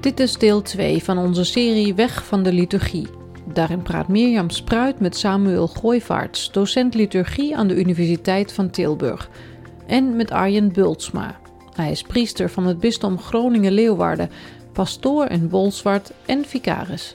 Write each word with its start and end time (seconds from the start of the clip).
Dit 0.00 0.20
is 0.20 0.38
deel 0.38 0.62
2 0.62 1.02
van 1.04 1.18
onze 1.18 1.44
serie 1.44 1.94
Weg 1.94 2.24
van 2.24 2.42
de 2.42 2.52
liturgie. 2.52 3.06
Daarin 3.52 3.82
praat 3.82 4.08
Mirjam 4.08 4.50
Spruit 4.50 5.00
met 5.00 5.16
Samuel 5.16 5.66
Gooivaarts, 5.66 6.52
docent 6.52 6.94
liturgie 6.94 7.56
aan 7.56 7.66
de 7.66 7.76
Universiteit 7.76 8.52
van 8.52 8.70
Tilburg, 8.70 9.30
en 9.86 10.16
met 10.16 10.30
Arjen 10.30 10.72
Bultsma. 10.72 11.40
Hij 11.74 11.90
is 11.90 12.02
priester 12.02 12.50
van 12.50 12.66
het 12.66 12.78
bisdom 12.78 13.18
Groningen-Leeuwarden, 13.18 14.30
pastoor 14.72 15.26
in 15.26 15.48
Bolsward 15.48 16.12
en 16.26 16.44
vicaris. 16.44 17.12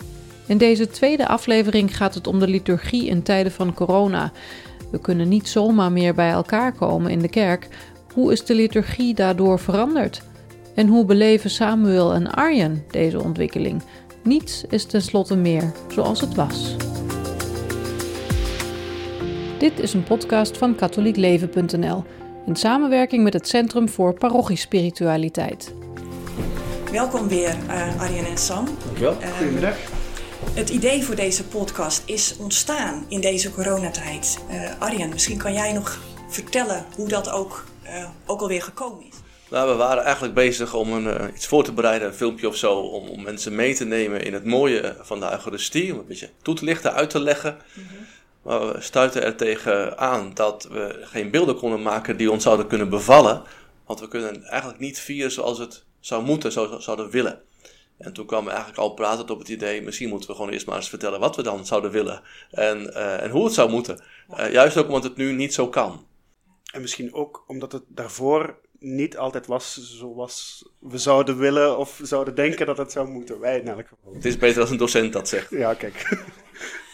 In 0.48 0.58
deze 0.58 0.88
tweede 0.88 1.28
aflevering 1.28 1.98
gaat 1.98 2.14
het 2.14 2.28
om 2.28 2.40
de 2.40 2.48
liturgie 2.48 3.08
in 3.08 3.24
tijden 3.24 3.52
van 3.52 3.74
corona. 3.74 4.32
We 4.92 5.00
kunnen 5.00 5.28
niet 5.28 5.48
zomaar 5.48 5.92
meer 5.92 6.14
bij 6.14 6.30
elkaar 6.30 6.74
komen 6.74 7.12
in 7.12 7.20
de 7.20 7.30
kerk. 7.30 7.68
Hoe 8.14 8.32
is 8.32 8.46
de 8.46 8.56
liturgie 8.56 9.14
daardoor 9.14 9.60
veranderd? 9.60 10.22
En 10.76 10.88
hoe 10.88 11.06
beleven 11.06 11.50
Samuel 11.50 12.14
en 12.14 12.32
Arjen 12.32 12.86
deze 12.92 13.24
ontwikkeling? 13.24 13.82
Niets 14.24 14.64
is 14.70 14.86
tenslotte 14.86 15.36
meer 15.36 15.72
zoals 15.88 16.22
het 16.22 16.36
was. 16.36 16.76
Dit 19.58 19.80
is 19.80 19.94
een 19.94 20.04
podcast 20.04 20.58
van 20.58 20.76
katholiekleven.nl 20.76 22.04
in 22.46 22.56
samenwerking 22.56 23.24
met 23.24 23.34
het 23.34 23.48
Centrum 23.48 23.90
voor 23.90 24.14
Parochiespiritualiteit. 24.14 25.74
Welkom 26.92 27.28
weer, 27.28 27.56
uh, 27.68 28.02
Arjen 28.02 28.26
en 28.26 28.38
Sam. 28.38 28.66
Dankjewel. 28.86 29.22
Uh, 29.22 29.38
Goedemiddag. 29.38 29.78
Het 30.54 30.70
idee 30.70 31.04
voor 31.04 31.16
deze 31.16 31.44
podcast 31.44 32.04
is 32.06 32.36
ontstaan 32.38 33.06
in 33.08 33.22
deze 33.22 33.52
coronatijd. 33.52 34.40
Uh, 34.52 34.70
Arjen, 34.80 35.10
misschien 35.10 35.38
kan 35.38 35.54
jij 35.54 35.74
nog 35.74 36.00
vertellen 36.28 36.86
hoe 36.96 37.08
dat 37.08 37.30
ook, 37.30 37.66
uh, 37.84 38.08
ook 38.26 38.42
alweer 38.42 38.62
gekomen 38.62 39.06
is. 39.08 39.15
Nou, 39.56 39.70
we 39.70 39.76
waren 39.76 40.04
eigenlijk 40.04 40.34
bezig 40.34 40.74
om 40.74 40.94
een, 40.94 41.06
uh, 41.06 41.36
iets 41.36 41.48
voor 41.48 41.64
te 41.64 41.74
bereiden, 41.74 42.08
een 42.08 42.14
filmpje 42.14 42.48
of 42.48 42.56
zo, 42.56 42.74
om, 42.80 43.08
om, 43.08 43.24
mensen 43.24 43.56
mee 43.56 43.76
te 43.76 43.86
nemen 43.86 44.24
in 44.24 44.34
het 44.34 44.46
mooie 44.46 44.96
van 45.02 45.20
de 45.20 45.32
Eucharistie, 45.32 45.94
om 45.94 46.00
een 46.00 46.06
beetje 46.06 46.30
toe 46.42 46.56
te 46.56 46.66
lichten, 46.66 46.94
uit 46.94 47.10
te 47.10 47.20
leggen. 47.20 47.58
Mm 47.74 47.84
-hmm. 47.88 48.06
Maar 48.42 48.74
we 48.74 48.82
stuiten 48.82 49.24
er 49.24 49.36
tegen 49.36 49.98
aan 49.98 50.34
dat 50.34 50.68
we 50.72 51.00
geen 51.02 51.32
beelden 51.32 51.56
konden 51.56 51.82
maken 51.82 52.18
die 52.18 52.32
ons 52.32 52.44
zouden 52.44 52.68
kunnen 52.68 52.90
bevallen, 52.90 53.44
want 53.86 54.00
we 54.00 54.08
kunnen 54.08 54.44
eigenlijk 54.44 54.80
niet 54.80 55.00
vieren 55.00 55.32
zoals 55.32 55.58
het 55.58 55.86
zou 56.00 56.24
moeten, 56.24 56.52
zo 56.52 56.80
zouden 56.80 57.10
willen. 57.10 57.42
En 57.98 58.14
toen 58.14 58.26
kwam 58.26 58.48
eigenlijk 58.48 58.78
al 58.78 58.94
pratend 58.94 59.32
op 59.32 59.40
het 59.40 59.50
idee, 59.50 59.82
misschien 59.82 60.10
moeten 60.10 60.30
we 60.30 60.36
gewoon 60.36 60.52
eerst 60.52 60.66
maar 60.66 60.76
eens 60.76 60.90
vertellen 60.90 61.20
wat 61.20 61.36
we 61.36 61.44
dan 61.44 61.66
zouden 61.66 61.92
willen 61.92 62.22
en, 62.52 62.82
uh, 62.82 63.24
en 63.24 63.30
hoe 63.30 63.46
het 63.46 63.54
zou 63.54 63.70
moeten. 63.70 64.00
Uh, 64.40 64.52
juist 64.52 64.78
ook 64.78 64.88
omdat 64.88 65.04
het 65.04 65.18
nu 65.18 65.32
niet 65.32 65.54
zo 65.54 65.68
kan. 65.68 66.06
En 66.72 66.82
misschien 66.82 67.14
ook 67.14 67.44
omdat 67.48 67.72
het 67.72 67.84
daarvoor 67.88 68.64
niet 68.80 69.18
altijd 69.18 69.48
was 69.48 69.98
zoals 69.98 70.70
we 70.80 70.98
zouden 70.98 71.38
willen 71.38 71.78
of 71.78 72.00
zouden 72.04 72.36
denken 72.36 72.66
dat 72.66 72.78
het 72.78 72.92
zou 72.92 73.08
moeten. 73.08 73.40
Wij 73.40 73.60
in 73.60 73.68
elk 73.68 73.88
geval. 73.88 74.14
Het 74.14 74.26
is 74.26 74.38
beter 74.38 74.62
als 74.62 74.70
een 74.70 74.78
docent 74.78 75.14
dat 75.14 75.28
zegt. 75.30 75.50
Ja, 75.50 75.74
kijk. 75.74 76.04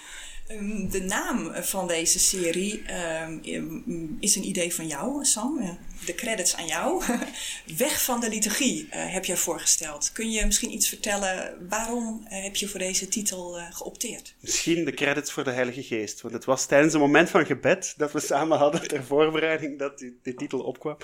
De 0.89 1.03
naam 1.07 1.53
van 1.53 1.87
deze 1.87 2.19
serie 2.19 2.83
um, 3.13 4.17
is 4.19 4.35
een 4.35 4.45
idee 4.45 4.73
van 4.73 4.87
jou, 4.87 5.25
Sam. 5.25 5.79
De 6.05 6.15
credits 6.15 6.55
aan 6.55 6.65
jou. 6.65 7.03
Weg 7.77 8.03
van 8.03 8.19
de 8.19 8.29
liturgie 8.29 8.85
uh, 8.85 8.89
heb 8.91 9.25
jij 9.25 9.37
voorgesteld. 9.37 10.11
Kun 10.11 10.31
je 10.31 10.45
misschien 10.45 10.73
iets 10.73 10.87
vertellen 10.87 11.67
waarom 11.69 12.21
uh, 12.23 12.43
heb 12.43 12.55
je 12.55 12.67
voor 12.67 12.79
deze 12.79 13.07
titel 13.07 13.57
uh, 13.57 13.65
geopteerd? 13.69 14.35
Misschien 14.39 14.85
de 14.85 14.93
credits 14.93 15.31
voor 15.31 15.43
de 15.43 15.51
Heilige 15.51 15.83
Geest. 15.83 16.21
Want 16.21 16.33
het 16.33 16.45
was 16.45 16.65
tijdens 16.65 16.93
een 16.93 16.99
moment 16.99 17.29
van 17.29 17.45
gebed 17.45 17.93
dat 17.97 18.11
we 18.11 18.19
samen 18.19 18.57
hadden 18.57 18.87
ter 18.87 19.03
voorbereiding 19.03 19.79
dat 19.79 19.97
die, 19.97 20.35
titel 20.35 20.59
opkwam. 20.59 20.97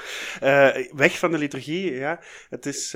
Weg 0.92 1.18
van 1.18 1.32
de 1.32 1.38
liturgie, 1.38 1.92
ja. 1.92 2.20
Het 2.50 2.66
is... 2.66 2.96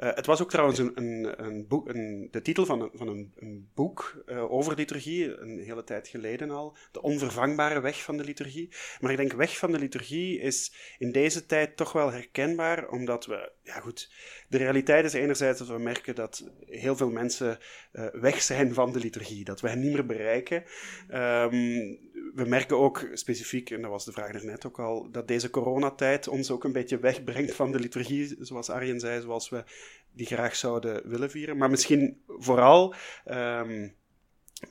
het 0.00 0.26
was 0.26 0.42
ook 0.42 0.50
trouwens 0.50 0.78
een, 0.78 0.92
een, 0.94 1.44
een 1.44 1.66
boek, 1.66 1.88
een, 1.88 2.28
de 2.30 2.42
titel 2.42 2.66
van 2.66 2.80
een, 2.80 2.90
van 2.92 3.08
een, 3.08 3.68
boek 3.74 4.22
uh, 4.26 4.52
over 4.52 4.74
liturgie, 4.74 5.38
een 5.38 5.58
hele 5.58 5.84
tijd 5.84 6.08
geleden 6.08 6.50
al. 6.50 6.76
De 6.92 7.02
onvervangbare 7.02 7.80
weg 7.80 8.02
van 8.02 8.16
de 8.16 8.24
liturgie. 8.24 8.68
Maar 9.00 9.10
ik 9.10 9.16
denk, 9.16 9.32
weg 9.32 9.56
van 9.56 9.72
de 9.72 9.78
liturgie 9.78 10.40
is 10.40 10.72
in 10.98 11.12
deze 11.12 11.46
tijd 11.46 11.76
toch 11.76 11.92
wel 11.92 12.12
herkenbaar, 12.12 12.88
omdat 12.88 13.26
we, 13.26 13.52
ja 13.62 13.80
goed, 13.80 14.12
de 14.48 14.58
realiteit 14.58 15.04
is 15.04 15.12
enerzijds 15.12 15.58
dat 15.58 15.68
we 15.68 15.78
merken 15.78 16.14
dat 16.14 16.50
heel 16.66 16.96
veel 16.96 17.10
mensen 17.10 17.58
uh, 17.92 18.06
weg 18.12 18.42
zijn 18.42 18.74
van 18.74 18.92
de 18.92 18.98
liturgie, 18.98 19.44
dat 19.44 19.60
we 19.60 19.68
hen 19.68 19.80
niet 19.80 19.92
meer 19.92 20.06
bereiken. 20.06 20.64
Um, 21.08 21.98
we 22.34 22.44
merken 22.44 22.78
ook 22.78 23.08
specifiek, 23.12 23.70
en 23.70 23.82
dat 23.82 23.90
was 23.90 24.04
de 24.04 24.12
vraag 24.12 24.32
daarnet 24.32 24.66
ook 24.66 24.78
al, 24.78 25.10
dat 25.10 25.28
deze 25.28 25.50
coronatijd 25.50 26.28
ons 26.28 26.50
ook 26.50 26.64
een 26.64 26.72
beetje 26.72 26.98
wegbrengt 26.98 27.54
van 27.54 27.72
de 27.72 27.78
liturgie, 27.78 28.36
zoals 28.40 28.70
Arjen 28.70 29.00
zei, 29.00 29.20
zoals 29.20 29.48
we 29.48 29.64
die 30.12 30.26
graag 30.26 30.56
zouden 30.56 31.08
willen 31.08 31.30
vieren. 31.30 31.56
Maar 31.56 31.70
misschien 31.70 32.22
vooral, 32.26 32.94
um, 33.30 33.94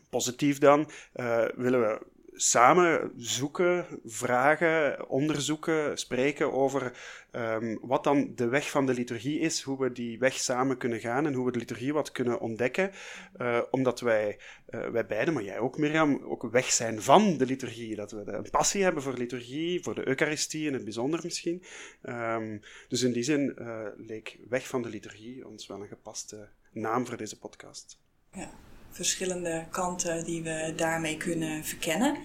positief 0.10 0.58
dan, 0.58 0.90
uh, 1.16 1.46
willen 1.56 1.82
we 1.82 2.06
samen 2.42 3.12
zoeken, 3.16 3.86
vragen, 4.06 5.10
onderzoeken, 5.10 5.98
spreken 5.98 6.54
over 6.54 6.94
um, 7.32 7.80
wat 7.82 8.04
dan 8.04 8.32
de 8.36 8.48
weg 8.48 8.70
van 8.70 8.86
de 8.86 8.94
liturgie 8.94 9.40
is, 9.40 9.62
hoe 9.62 9.80
we 9.80 9.92
die 9.92 10.20
weg 10.20 10.34
samen 10.34 10.78
kunnen 10.78 11.00
gaan 11.00 11.26
en 11.26 11.34
hoe 11.34 11.46
we 11.46 11.52
de 11.52 11.60
liturgie 11.60 11.94
wat 11.94 12.12
kunnen 12.12 12.40
ontdekken. 12.40 12.92
Uh, 13.38 13.62
omdat 13.72 14.00
wij, 14.00 14.40
uh, 14.70 14.88
wij 14.88 15.06
beiden, 15.06 15.34
maar 15.34 15.44
jij 15.44 15.60
ook 15.60 15.78
Mirjam, 15.78 16.24
ook 16.24 16.44
weg 16.52 16.72
zijn 16.72 17.02
van 17.02 17.38
de 17.38 17.46
liturgie. 17.46 17.96
Dat 17.96 18.12
we 18.12 18.24
een 18.26 18.50
passie 18.50 18.84
hebben 18.84 19.04
voor 19.04 19.14
liturgie, 19.14 19.84
voor 19.84 19.96
de 19.96 20.08
Eucharistie 20.08 20.68
in 20.68 20.74
het 20.74 20.84
bijzonder 20.84 21.20
misschien. 21.24 21.64
Um, 22.04 22.62
dus 22.88 23.02
in 23.02 23.12
die 23.12 23.24
zin 23.24 23.56
uh, 23.60 23.86
leek 23.98 24.40
weg 24.50 24.68
van 24.68 24.82
de 24.82 24.90
liturgie 24.90 25.48
ons 25.48 25.68
wel 25.68 25.82
een 25.82 25.88
gepaste 25.88 26.50
naam 26.72 27.06
voor 27.06 27.18
deze 27.18 27.40
podcast. 27.40 28.00
Ja 28.32 28.69
verschillende 28.92 29.66
kanten 29.72 30.26
die 30.26 30.44
we 30.44 30.74
daarmee 30.76 31.18
kunnen 31.18 31.64
verkennen. 31.64 32.18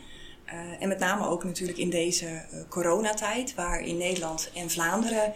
Uh, 0.47 0.83
en 0.83 0.89
met 0.89 0.99
name 0.99 1.27
ook 1.27 1.45
natuurlijk 1.45 1.79
in 1.79 1.91
deze 1.91 2.27
uh, 2.27 2.61
coronatijd, 2.69 3.55
waar 3.55 3.81
in 3.81 3.97
Nederland 3.97 4.51
en 4.55 4.71
Vlaanderen 4.71 5.33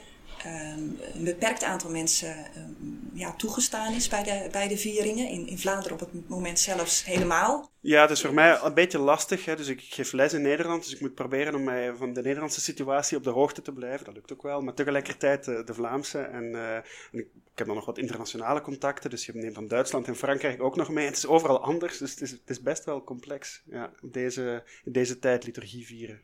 um, 0.47 0.99
een 1.15 1.25
beperkt 1.25 1.65
aantal 1.65 1.91
mensen 1.91 2.37
um, 2.57 3.11
ja, 3.13 3.33
toegestaan 3.33 3.95
is 3.95 4.09
bij 4.09 4.23
de, 4.23 4.49
bij 4.51 4.69
de 4.69 4.77
vieringen. 4.77 5.29
In, 5.29 5.47
in 5.47 5.59
Vlaanderen 5.59 5.93
op 5.93 6.01
het 6.01 6.29
moment 6.29 6.59
zelfs 6.59 7.05
helemaal. 7.05 7.71
Ja, 7.81 8.01
het 8.01 8.11
is 8.11 8.21
voor 8.21 8.35
mij 8.35 8.59
een 8.63 8.75
beetje 8.75 8.99
lastig. 8.99 9.45
Hè. 9.45 9.57
Dus 9.57 9.69
ik 9.69 9.81
geef 9.81 10.13
les 10.13 10.33
in 10.33 10.43
Nederland, 10.43 10.83
dus 10.83 10.95
ik 10.95 11.01
moet 11.01 11.15
proberen 11.15 11.55
om 11.55 11.65
mij 11.65 11.93
van 11.97 12.13
de 12.13 12.23
Nederlandse 12.23 12.61
situatie 12.61 13.17
op 13.17 13.25
de 13.25 13.31
hoogte 13.31 13.63
te 13.63 13.73
blijven. 13.73 14.05
Dat 14.05 14.15
lukt 14.15 14.33
ook 14.33 14.43
wel. 14.43 14.61
Maar 14.61 14.75
tegelijkertijd 14.75 15.45
de, 15.45 15.65
de 15.65 15.75
Vlaamse. 15.75 16.19
En, 16.19 16.57
ik, 17.59 17.67
heb 17.67 17.75
dan 17.75 17.85
nog 17.85 17.95
wat 17.95 18.05
internationale 18.05 18.61
contacten, 18.61 19.11
dus 19.11 19.27
je 19.27 19.35
neemt 19.35 19.55
dan 19.55 19.69
Duitsland 19.69 20.07
en 20.07 20.17
Frankrijk 20.17 20.63
ook 20.63 20.77
nog 20.77 20.89
mee. 20.89 21.07
Het 21.07 21.17
is 21.17 21.27
overal 21.27 21.61
anders, 21.61 21.99
dus 21.99 22.11
het 22.11 22.21
is, 22.21 22.31
het 22.31 22.51
is 22.51 22.61
best 22.61 22.85
wel 22.85 23.05
complex. 23.05 23.63
Ja, 23.71 23.91
deze, 24.03 24.63
in 24.85 24.93
deze 24.93 25.19
tijd 25.19 25.45
liturgie 25.45 25.87
vieren. 25.87 26.21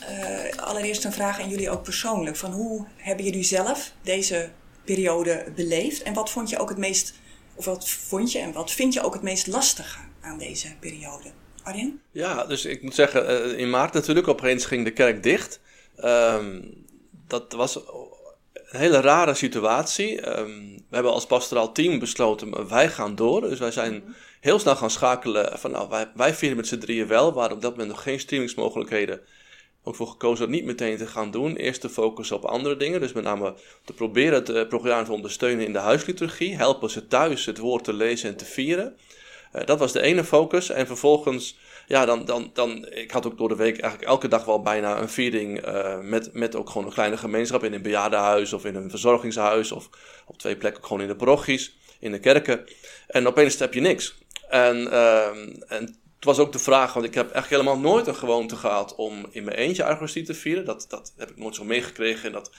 Uh, 0.00 0.62
allereerst 0.62 1.04
een 1.04 1.12
vraag 1.12 1.40
aan 1.40 1.48
jullie 1.48 1.70
ook 1.70 1.82
persoonlijk. 1.82 2.36
Van 2.36 2.52
hoe 2.52 2.86
hebben 2.96 3.24
jullie 3.24 3.42
zelf 3.42 3.92
deze 4.02 4.50
periode 4.84 5.52
beleefd? 5.54 6.02
En 6.02 6.14
wat 6.14 6.30
vond 6.30 6.50
je 6.50 6.58
ook 6.58 6.68
het 6.68 6.78
meest, 6.78 7.14
of 7.54 7.64
wat 7.64 7.88
vond 7.88 8.32
je 8.32 8.38
en 8.38 8.52
wat 8.52 8.72
vind 8.72 8.94
je 8.94 9.02
ook 9.02 9.14
het 9.14 9.22
meest 9.22 9.46
lastige 9.46 9.98
aan 10.20 10.38
deze 10.38 10.68
periode? 10.80 11.30
Arjen? 11.62 12.00
Ja, 12.10 12.44
dus 12.44 12.64
ik 12.64 12.82
moet 12.82 12.94
zeggen, 12.94 13.56
in 13.58 13.70
maart 13.70 13.92
natuurlijk, 13.92 14.28
opeens 14.28 14.64
ging 14.64 14.84
de 14.84 14.92
kerk 14.92 15.22
dicht. 15.22 15.60
Um, 16.04 16.85
dat 17.26 17.52
was 17.52 17.76
een 18.52 18.80
hele 18.80 19.00
rare 19.00 19.34
situatie. 19.34 20.38
Um, 20.38 20.74
we 20.88 20.94
hebben 20.94 21.12
als 21.12 21.26
pastoraal 21.26 21.72
team 21.72 21.98
besloten, 21.98 22.68
wij 22.68 22.88
gaan 22.88 23.14
door. 23.14 23.40
Dus 23.40 23.58
wij 23.58 23.70
zijn 23.70 24.14
heel 24.40 24.58
snel 24.58 24.76
gaan 24.76 24.90
schakelen 24.90 25.58
van, 25.58 25.70
nou, 25.70 25.88
wij, 25.88 26.10
wij 26.14 26.34
vieren 26.34 26.56
met 26.56 26.66
z'n 26.66 26.78
drieën 26.78 27.06
wel. 27.06 27.32
We 27.32 27.38
hadden 27.38 27.56
op 27.56 27.62
dat 27.62 27.70
moment 27.70 27.88
nog 27.88 28.02
geen 28.02 28.20
streamingsmogelijkheden 28.20 29.20
ook 29.86 29.94
voor 29.94 30.06
gekozen 30.06 30.38
dat 30.38 30.54
niet 30.54 30.64
meteen 30.64 30.96
te 30.96 31.06
gaan 31.06 31.30
doen. 31.30 31.56
Eerst 31.56 31.80
te 31.80 31.88
focussen 31.88 32.36
op 32.36 32.44
andere 32.44 32.76
dingen. 32.76 33.00
Dus 33.00 33.12
met 33.12 33.24
name 33.24 33.54
te 33.84 33.92
proberen 33.92 34.34
het 34.34 34.48
uh, 34.48 34.68
programma 34.68 35.04
te 35.04 35.12
ondersteunen 35.12 35.66
in 35.66 35.72
de 35.72 35.78
huisliturgie. 35.78 36.56
Helpen 36.56 36.90
ze 36.90 37.06
thuis 37.06 37.46
het 37.46 37.58
woord 37.58 37.84
te 37.84 37.92
lezen 37.92 38.28
en 38.28 38.36
te 38.36 38.44
vieren. 38.44 38.96
Uh, 39.54 39.64
dat 39.64 39.78
was 39.78 39.92
de 39.92 40.00
ene 40.00 40.24
focus. 40.24 40.70
En 40.70 40.86
vervolgens, 40.86 41.58
ja, 41.86 42.04
dan, 42.04 42.24
dan, 42.24 42.50
dan, 42.52 42.86
ik 42.90 43.10
had 43.10 43.26
ook 43.26 43.38
door 43.38 43.48
de 43.48 43.56
week 43.56 43.80
eigenlijk 43.80 44.10
elke 44.10 44.28
dag 44.28 44.44
wel 44.44 44.62
bijna 44.62 45.00
een 45.00 45.08
viering. 45.08 45.66
Uh, 45.66 45.98
met, 46.00 46.32
met 46.32 46.56
ook 46.56 46.70
gewoon 46.70 46.86
een 46.86 46.92
kleine 46.92 47.16
gemeenschap 47.16 47.64
in 47.64 47.72
een 47.72 47.82
bejaardenhuis 47.82 48.52
of 48.52 48.64
in 48.64 48.74
een 48.74 48.90
verzorgingshuis. 48.90 49.72
Of 49.72 49.88
op 50.26 50.38
twee 50.38 50.56
plekken 50.56 50.84
gewoon 50.84 51.02
in 51.02 51.08
de 51.08 51.16
parochies, 51.16 51.76
in 52.00 52.12
de 52.12 52.18
kerken. 52.18 52.64
En 53.06 53.26
opeens 53.26 53.58
heb 53.58 53.74
je 53.74 53.80
niks. 53.80 54.18
En, 54.48 54.92
en 55.68 55.96
het 56.16 56.24
was 56.24 56.38
ook 56.38 56.52
de 56.52 56.58
vraag, 56.58 56.92
want 56.92 57.06
ik 57.06 57.14
heb 57.14 57.30
echt 57.30 57.48
helemaal 57.48 57.78
nooit 57.78 58.06
een 58.06 58.14
gewoonte 58.14 58.56
gehad 58.56 58.94
om 58.94 59.26
in 59.30 59.44
mijn 59.44 59.56
eentje 59.56 59.86
Eucharistie 59.86 60.22
te 60.22 60.34
vieren. 60.34 60.64
Dat, 60.64 60.86
dat 60.88 61.12
heb 61.16 61.30
ik 61.30 61.36
nooit 61.36 61.54
zo 61.54 61.64
meegekregen. 61.64 62.26
En 62.26 62.32
dat, 62.32 62.50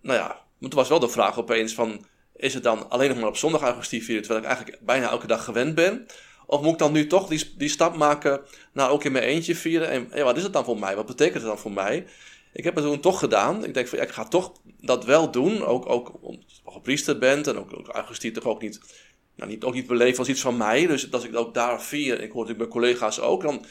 nou 0.00 0.18
ja, 0.18 0.26
maar 0.26 0.44
het 0.60 0.74
was 0.74 0.88
wel 0.88 0.98
de 0.98 1.08
vraag 1.08 1.38
opeens 1.38 1.74
van, 1.74 2.06
is 2.36 2.54
het 2.54 2.62
dan 2.62 2.90
alleen 2.90 3.08
nog 3.08 3.18
maar 3.18 3.28
op 3.28 3.36
zondag 3.36 3.62
Eucharistie 3.62 4.04
vieren, 4.04 4.22
terwijl 4.22 4.44
ik 4.44 4.50
eigenlijk 4.50 4.84
bijna 4.84 5.10
elke 5.10 5.26
dag 5.26 5.44
gewend 5.44 5.74
ben? 5.74 6.06
Of 6.46 6.60
moet 6.62 6.72
ik 6.72 6.78
dan 6.78 6.92
nu 6.92 7.06
toch 7.06 7.28
die, 7.28 7.54
die 7.56 7.68
stap 7.68 7.96
maken 7.96 8.40
naar 8.72 8.90
ook 8.90 9.04
in 9.04 9.12
mijn 9.12 9.24
eentje 9.24 9.54
vieren? 9.54 10.12
En 10.12 10.24
wat 10.24 10.36
is 10.36 10.42
het 10.42 10.52
dan 10.52 10.64
voor 10.64 10.78
mij? 10.78 10.96
Wat 10.96 11.06
betekent 11.06 11.42
het 11.42 11.46
dan 11.46 11.58
voor 11.58 11.72
mij? 11.72 12.06
ik 12.56 12.64
heb 12.64 12.74
het 12.74 12.84
toen 12.84 13.00
toch 13.00 13.18
gedaan. 13.18 13.64
Ik 13.64 13.74
denk 13.74 13.88
van, 13.88 13.98
ja, 13.98 14.04
ik 14.04 14.10
ga 14.10 14.24
toch 14.24 14.52
dat 14.80 15.04
wel 15.04 15.30
doen. 15.30 15.64
Ook, 15.64 15.88
ook 15.88 16.12
omdat 16.20 16.44
je 16.64 16.80
priester 16.82 17.18
bent 17.18 17.46
en 17.46 17.58
ook, 17.58 17.72
ook 17.72 18.16
toch 18.32 18.44
ook 18.44 18.62
niet, 18.62 18.80
nou, 19.34 19.50
niet, 19.50 19.72
niet 19.72 19.86
beleven 19.86 20.18
als 20.18 20.28
iets 20.28 20.40
van 20.40 20.56
mij. 20.56 20.86
Dus 20.86 21.12
als 21.12 21.24
ik 21.24 21.36
ook 21.36 21.54
daar 21.54 21.82
vier, 21.82 22.14
ik 22.14 22.32
hoor 22.32 22.46
natuurlijk 22.46 22.58
mijn 22.58 22.70
collega's 22.70 23.20
ook, 23.20 23.42
dan 23.42 23.64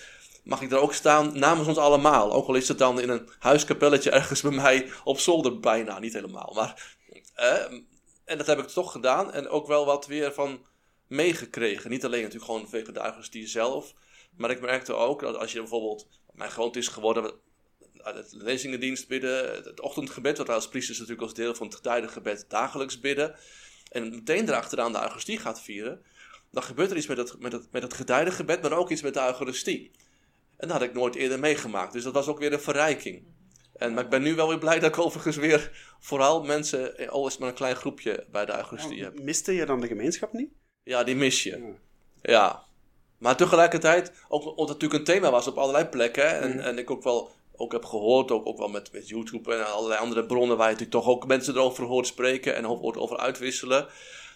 mag 0.44 0.62
ik 0.62 0.72
er 0.72 0.80
ook 0.80 0.94
staan 0.94 1.40
namens 1.40 1.68
ons 1.68 1.78
allemaal. 1.78 2.34
Ook 2.34 2.48
al 2.48 2.56
is 2.56 2.68
het 2.68 2.78
dan 2.78 3.00
in 3.00 3.10
een 3.10 3.30
huiskapelletje 3.40 4.12
ergens 4.12 4.42
bij 4.42 4.52
mij 4.52 4.90
op 5.04 5.20
zolder 5.20 5.60
bijna, 5.60 6.00
niet 6.00 6.14
helemaal. 6.14 6.52
Maar, 6.56 6.96
eh, 7.36 7.80
en 8.26 8.38
dat 8.38 8.48
heb 8.48 8.60
ik 8.60 8.68
toch 8.68 8.92
gedaan 8.92 9.34
en 9.34 9.48
ook 9.50 9.68
wel 9.68 9.86
wat 9.86 10.08
weer 10.08 10.34
van 10.34 10.60
meegekregen. 11.08 11.90
Niet 11.90 12.06
alleen 12.06 12.22
natuurlijk 12.22 12.46
gewoon 12.46 12.70
vanwege 12.70 12.92
de 12.92 13.00
Augustie 13.00 13.48
zelf, 13.48 13.94
maar 14.38 14.50
ik 14.50 14.62
merkte 14.62 14.94
ook 14.94 15.22
dat 15.22 15.38
als 15.38 15.52
je 15.52 15.60
bijvoorbeeld, 15.60 16.08
mijn 16.32 16.52
groot 16.52 16.76
is 16.76 16.88
geworden, 16.88 17.34
het 17.94 18.34
lezingendienst 18.34 19.08
bidden, 19.08 19.64
het 19.64 19.82
ochtendgebed, 19.82 20.38
wat 20.38 20.50
als 20.50 20.70
priesters 20.70 20.98
natuurlijk 20.98 21.28
als 21.28 21.34
deel 21.34 21.56
van 21.56 21.66
het 21.68 21.76
getijdengebed 21.76 22.46
dagelijks 22.48 23.00
bidden, 23.00 23.36
en 23.92 24.10
meteen 24.10 24.48
erachteraan 24.48 24.92
de 24.92 25.00
Eucharistie 25.00 25.40
gaat 25.40 25.62
vieren, 25.62 26.02
dan 26.52 26.64
gebeurt 26.64 26.92
er 26.92 26.98
iets 26.98 27.08
met 27.08 27.18
het, 27.18 27.40
met 27.40 27.52
het, 27.52 27.72
met 27.72 27.84
het 27.84 27.94
getijdengebed, 27.94 28.62
maar 28.62 28.72
ook 28.72 28.90
iets 28.90 29.02
met 29.02 29.14
de 29.14 29.20
Eucharistie. 29.20 29.92
En 30.58 30.68
dat 30.68 30.78
had 30.78 30.88
ik 30.88 30.94
nooit 30.94 31.16
eerder 31.16 31.40
meegemaakt, 31.40 31.94
dus 31.94 32.04
dat 32.04 32.14
was 32.14 32.28
ook 32.28 32.40
weer 32.40 32.54
een 32.54 32.60
verrijking. 32.60 33.24
En, 33.76 33.94
maar 33.94 34.04
ik 34.04 34.10
ben 34.10 34.22
nu 34.22 34.36
wel 34.36 34.48
weer 34.48 34.58
blij 34.58 34.80
dat 34.80 34.90
ik 34.90 35.00
overigens 35.00 35.36
weer 35.36 35.96
vooral 36.00 36.44
mensen, 36.44 37.10
al 37.10 37.28
is 37.28 37.38
maar 37.38 37.50
een 37.50 37.56
klein 37.56 37.76
groepje 37.76 38.26
bij 38.32 38.46
de 38.46 38.56
Eucharistie 38.56 39.04
heb. 39.04 39.20
Miste 39.20 39.54
je 39.54 39.66
dan 39.66 39.80
de 39.80 39.88
gemeenschap 39.88 40.34
niet? 40.34 40.50
Ja, 40.86 41.04
die 41.04 41.16
mis 41.16 41.44
je. 41.44 41.74
Ja. 42.22 42.64
Maar 43.18 43.36
tegelijkertijd, 43.36 44.12
ook 44.28 44.42
omdat 44.42 44.58
het 44.58 44.68
natuurlijk 44.68 45.00
een 45.00 45.16
thema 45.16 45.32
was 45.32 45.48
op 45.48 45.58
allerlei 45.58 45.86
plekken. 45.86 46.40
En, 46.40 46.60
en 46.60 46.78
ik 46.78 46.92
ook 46.92 47.04
wel 47.04 47.32
ook 47.58 47.72
heb 47.72 47.86
gehoord, 47.86 48.32
ook, 48.32 48.46
ook 48.46 48.58
wel 48.58 48.68
met, 48.68 48.92
met 48.92 49.08
YouTube 49.08 49.56
en 49.56 49.72
allerlei 49.72 50.00
andere 50.00 50.26
bronnen 50.26 50.58
waar 50.58 50.70
je 50.70 50.74
natuurlijk 50.74 51.04
toch 51.04 51.14
ook 51.14 51.28
mensen 51.28 51.56
erover 51.56 51.84
hoort 51.84 52.08
spreken 52.08 52.56
en 52.56 52.64
hoort 52.64 52.98
over 52.98 53.18
uitwisselen. 53.18 53.88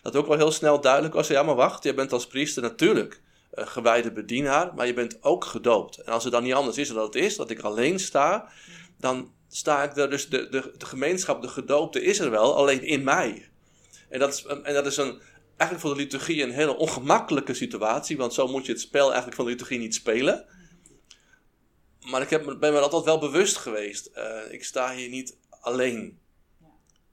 Dat 0.01 0.15
ook 0.15 0.27
wel 0.27 0.37
heel 0.37 0.51
snel 0.51 0.81
duidelijk 0.81 1.13
was, 1.13 1.27
ja 1.27 1.43
maar 1.43 1.55
wacht, 1.55 1.83
je 1.83 1.93
bent 1.93 2.13
als 2.13 2.27
priester 2.27 2.61
natuurlijk 2.61 3.21
uh, 3.53 3.67
gewijde 3.67 4.11
bedienaar, 4.11 4.73
maar 4.75 4.87
je 4.87 4.93
bent 4.93 5.23
ook 5.23 5.45
gedoopt. 5.45 5.97
En 5.97 6.13
als 6.13 6.23
het 6.23 6.33
dan 6.33 6.43
niet 6.43 6.53
anders 6.53 6.77
is 6.77 6.87
dan 6.87 6.97
dat 6.97 7.13
het 7.13 7.23
is, 7.23 7.35
dat 7.35 7.49
ik 7.49 7.59
alleen 7.59 7.99
sta, 7.99 8.49
dan 8.97 9.31
sta 9.49 9.83
ik 9.83 9.97
er, 9.97 10.09
dus 10.09 10.29
de, 10.29 10.49
de, 10.49 10.71
de 10.77 10.85
gemeenschap, 10.85 11.41
de 11.41 11.47
gedoopte 11.47 12.01
is 12.01 12.19
er 12.19 12.31
wel, 12.31 12.55
alleen 12.55 12.83
in 12.83 13.03
mij. 13.03 13.49
En 14.09 14.19
dat 14.19 14.33
is, 14.33 14.45
en 14.45 14.73
dat 14.73 14.85
is 14.85 14.97
een, 14.97 15.21
eigenlijk 15.59 15.81
voor 15.81 15.95
de 15.95 16.01
liturgie 16.01 16.43
een 16.43 16.51
hele 16.51 16.77
ongemakkelijke 16.77 17.53
situatie, 17.53 18.17
want 18.17 18.33
zo 18.33 18.47
moet 18.47 18.65
je 18.65 18.71
het 18.71 18.81
spel 18.81 19.05
eigenlijk 19.05 19.35
van 19.35 19.45
de 19.45 19.51
liturgie 19.51 19.79
niet 19.79 19.95
spelen. 19.95 20.45
Maar 21.99 22.21
ik 22.21 22.29
heb, 22.29 22.57
ben 22.59 22.73
me 22.73 22.79
altijd 22.79 23.03
wel 23.03 23.19
bewust 23.19 23.57
geweest. 23.57 24.09
Uh, 24.15 24.53
ik 24.53 24.63
sta 24.63 24.93
hier 24.93 25.09
niet 25.09 25.37
alleen. 25.49 26.19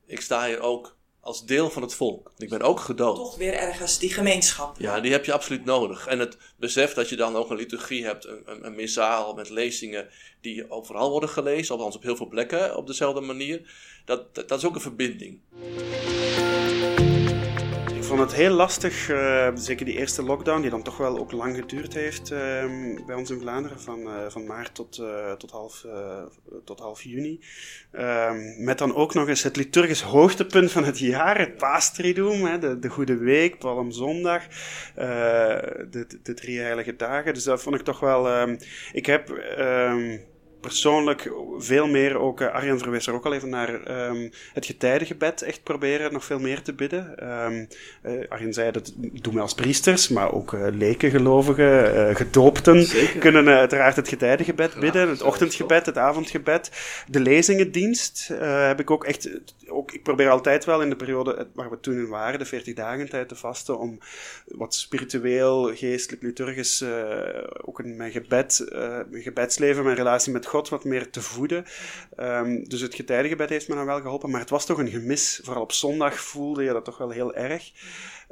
Ik 0.07 0.21
sta 0.21 0.47
hier 0.47 0.61
ook 0.61 0.97
als 1.21 1.45
deel 1.45 1.71
van 1.71 1.83
het 1.83 1.95
volk. 1.95 2.33
Ik 2.37 2.49
ben 2.49 2.63
ook 2.63 2.81
gedood. 2.81 3.17
Toch 3.17 3.37
weer 3.37 3.55
ergens 3.55 3.99
die 3.99 4.13
gemeenschap. 4.13 4.79
Ja, 4.79 5.01
die 5.01 5.13
heb 5.13 5.25
je 5.25 5.33
absoluut 5.33 5.65
nodig. 5.65 6.07
En 6.07 6.19
het 6.19 6.37
besef 6.57 6.95
dat 6.95 7.09
je 7.09 7.17
dan 7.17 7.37
ook 7.37 7.51
een 7.51 7.57
liturgie 7.57 8.05
hebt, 8.05 8.25
een, 8.25 8.43
een, 8.45 8.67
een 8.67 8.75
missaal 8.75 9.35
met 9.35 9.51
lezingen 9.51 10.09
die 10.41 10.71
overal 10.71 11.11
worden 11.11 11.29
gelezen, 11.29 11.75
althans 11.75 11.97
op 11.97 12.03
heel 12.03 12.17
veel 12.17 12.29
plekken 12.29 12.77
op 12.77 12.87
dezelfde 12.87 13.21
manier, 13.21 13.71
dat, 14.05 14.35
dat, 14.35 14.49
dat 14.49 14.59
is 14.59 14.65
ook 14.65 14.75
een 14.75 14.81
verbinding 14.81 15.41
vond 18.07 18.21
het 18.21 18.35
heel 18.35 18.51
lastig, 18.51 19.11
uh, 19.11 19.49
zeker 19.55 19.87
die 19.87 19.99
eerste 19.99 20.23
lockdown, 20.23 20.61
die 20.61 20.71
dan 20.71 20.83
toch 20.83 20.97
wel 20.97 21.19
ook 21.19 21.33
lang 21.33 21.57
geduurd 21.57 21.95
heeft 21.95 22.33
uh, 22.33 22.39
bij 23.07 23.15
ons 23.15 23.31
in 23.31 23.41
Vlaanderen, 23.41 23.81
van, 23.81 24.01
uh, 24.01 24.13
van 24.29 24.47
maart 24.47 24.75
tot, 24.75 25.03
tot, 25.39 25.51
half, 25.51 25.87
tot 26.65 26.81
half 26.81 27.03
juni. 27.03 27.41
Ehm, 27.93 28.65
met 28.65 28.79
dan 28.79 28.95
ook 28.95 29.15
nog 29.15 29.29
eens 29.29 29.43
het 29.43 29.57
liturgisch 29.57 30.03
hoogtepunt 30.03 30.73
van 30.73 30.85
het 30.85 30.99
jaar, 30.99 31.39
het 31.39 31.57
paastriduum, 31.57 32.45
hè, 32.45 32.59
de, 32.59 32.79
de 32.79 32.89
Goede 32.89 33.17
Week, 33.17 33.59
Palmzondag, 33.59 34.43
de, 34.95 36.07
de 36.23 36.35
drie 36.35 36.59
heilige 36.59 36.97
dagen. 36.97 37.35
Dus 37.35 37.45
dat 37.45 37.63
vond 37.63 37.77
ik 37.77 37.83
toch 37.83 38.01
wel... 38.01 38.41
Um, 38.41 38.59
ik 38.93 39.07
heb 39.07 39.31
ehm, 39.31 40.19
persoonlijk 40.61 41.31
veel 41.59 41.87
meer 41.87 42.19
ook, 42.19 42.41
uh, 42.41 42.55
Arjan 42.55 42.79
verwees 42.79 43.07
er 43.07 43.15
ook 43.15 43.25
al 43.25 43.33
even 43.33 43.49
naar, 43.49 44.09
um, 44.09 44.31
het 44.53 44.67
getijdengebed 44.67 45.43
echt 45.43 45.63
proberen 45.63 46.13
nog 46.13 46.25
veel 46.25 46.39
meer 46.39 46.63
te 46.63 46.73
bidden. 46.73 47.31
Um, 47.45 47.69
uh, 48.03 48.29
Arjen 48.29 48.53
zei 48.53 48.71
dat 48.71 48.93
doen 48.97 49.35
we 49.35 49.41
als 49.41 49.55
priesters, 49.55 50.09
maar 50.09 50.33
ook 50.33 50.53
uh, 50.53 50.67
leken 50.71 51.11
gelovigen, 51.11 52.17
gedoopten 52.17 52.85
Zeker. 52.85 53.21
kunnen 53.21 53.49
uiteraard 53.49 53.97
het 53.97 54.09
getijdengebed 54.09 54.73
ja, 54.73 54.79
bidden, 54.81 55.09
het 55.09 55.23
ochtendgebed, 55.23 55.87
het 55.87 55.99
avondgebed. 55.99 56.71
De 57.09 57.21
lezingendienst 57.21 58.29
heb 58.39 58.81
ik 58.81 58.91
ook 58.91 59.05
echt, 59.05 59.31
ook, 59.69 59.93
ik 59.93 60.03
probeer 60.03 60.31
altijd 60.31 60.65
wel 60.65 60.83
in 60.83 60.91
de 60.91 60.97
periode 60.97 61.49
waar 61.55 61.71
we 61.71 61.81
toen 61.81 61.97
in 61.97 62.09
waren, 62.09 62.39
de 62.39 62.45
40 62.45 62.75
dagen 62.75 63.09
tijd 63.09 63.29
te 63.29 63.37
vasten, 63.37 63.79
om 63.79 63.99
wat 64.47 64.75
spiritueel, 64.75 65.75
geestelijk, 65.75 66.23
liturgisch, 66.23 66.85
ook 67.65 67.81
in 67.81 67.97
mijn 67.97 68.13
gebed, 68.13 68.67
mijn 69.11 69.23
gebedsleven, 69.23 69.85
mijn 69.85 69.97
relatie 69.97 70.33
met 70.33 70.46
God 70.47 70.69
wat 70.69 70.85
meer 70.85 71.11
te 71.11 71.23
voeden. 71.23 71.65
Um, 72.17 72.69
dus 72.69 72.81
het 72.81 72.95
getijdengebed 72.95 73.49
heeft 73.49 73.69
me 73.69 73.75
dan 73.75 73.87
wel 73.87 74.01
geholpen, 74.01 74.31
maar 74.31 74.41
het 74.41 74.51
was 74.51 74.67
toch 74.67 74.79
een 74.79 74.91
gemis. 74.91 75.41
Vooral 75.45 75.63
op 75.63 75.73
zondag 75.73 76.21
voelde 76.21 76.65
je 76.65 76.73
dat 76.73 76.85
toch 76.85 76.99
wel 76.99 77.11
heel 77.11 77.35
erg. 77.35 77.73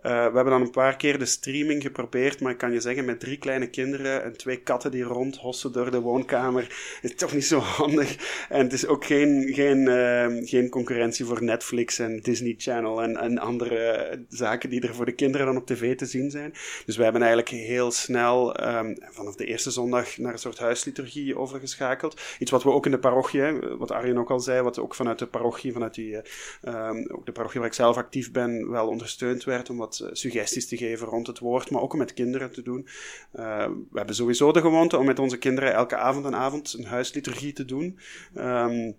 Uh, 0.07 0.11
we 0.11 0.35
hebben 0.35 0.45
dan 0.45 0.61
een 0.61 0.71
paar 0.71 0.97
keer 0.97 1.19
de 1.19 1.25
streaming 1.25 1.83
geprobeerd, 1.83 2.41
maar 2.41 2.53
ik 2.53 2.59
kan 2.59 2.73
je 2.73 2.81
zeggen, 2.81 3.05
met 3.05 3.21
drie 3.21 3.39
kleine 3.39 3.67
kinderen 3.67 4.25
en 4.25 4.37
twee 4.37 4.57
katten 4.57 4.91
die 4.91 5.03
rondhossen 5.03 5.73
door 5.73 5.91
de 5.91 6.01
woonkamer, 6.01 6.63
is 7.03 7.09
het 7.09 7.19
toch 7.19 7.33
niet 7.33 7.47
zo 7.47 7.59
handig. 7.59 8.47
En 8.49 8.63
het 8.63 8.73
is 8.73 8.87
ook 8.87 9.05
geen, 9.05 9.53
geen, 9.53 9.79
uh, 9.79 10.49
geen 10.49 10.69
concurrentie 10.69 11.25
voor 11.25 11.43
Netflix 11.43 11.99
en 11.99 12.21
Disney 12.21 12.55
Channel 12.59 13.03
en, 13.03 13.17
en 13.17 13.39
andere 13.39 14.25
zaken 14.29 14.71
die 14.71 14.81
er 14.81 14.95
voor 14.95 15.05
de 15.05 15.13
kinderen 15.15 15.47
dan 15.47 15.57
op 15.57 15.67
tv 15.67 15.97
te 15.97 16.07
zien 16.07 16.31
zijn. 16.31 16.53
Dus 16.87 16.97
we 16.97 17.03
hebben 17.03 17.23
eigenlijk 17.23 17.51
heel 17.51 17.91
snel 17.91 18.67
um, 18.67 18.97
vanaf 19.11 19.35
de 19.35 19.47
eerste 19.47 19.71
zondag 19.71 20.19
naar 20.19 20.33
een 20.33 20.39
soort 20.39 20.59
huisliturgie 20.59 21.39
overgeschakeld. 21.39 22.21
Iets 22.39 22.51
wat 22.51 22.63
we 22.63 22.71
ook 22.71 22.85
in 22.85 22.91
de 22.91 22.99
parochie, 22.99 23.43
wat 23.79 23.91
Arjen 23.91 24.19
ook 24.19 24.31
al 24.31 24.41
zei, 24.41 24.63
wat 24.63 24.79
ook 24.79 24.95
vanuit 24.95 25.19
de 25.19 25.27
parochie, 25.27 25.73
vanuit 25.73 25.95
die, 25.95 26.17
um, 26.63 27.07
ook 27.11 27.27
de 27.27 27.33
parochie 27.33 27.61
waar 27.61 27.69
ik 27.69 27.75
zelf 27.75 27.97
actief 27.97 28.33
ben, 28.33 28.71
wel 28.71 28.89
ondersteund 28.89 29.45
werd 29.45 29.71
om 29.71 29.77
wat 29.77 29.94
eh, 30.01 30.09
suggesties 30.13 30.69
te 30.69 30.77
geven 30.77 31.07
rond 31.07 31.27
het 31.27 31.39
woord, 31.39 31.71
maar 31.71 31.83
ook 31.83 31.93
om 31.93 31.99
met 31.99 32.15
kinderen 32.15 32.53
te 32.53 32.63
doen. 32.63 32.89
Uh, 33.35 33.67
we 33.67 33.99
hebben 33.99 34.15
sowieso 34.15 34.53
de 34.53 34.61
gewoonte 34.61 34.99
om 34.99 35.07
met 35.07 35.19
onze 35.19 35.39
kinderen 35.39 35.73
elke 35.73 35.97
avond 35.97 36.25
en 36.27 36.35
avond 36.35 36.75
een 36.79 36.85
huisliturgie 36.85 37.53
te 37.53 37.65
doen. 37.65 37.99
Um, 38.37 38.97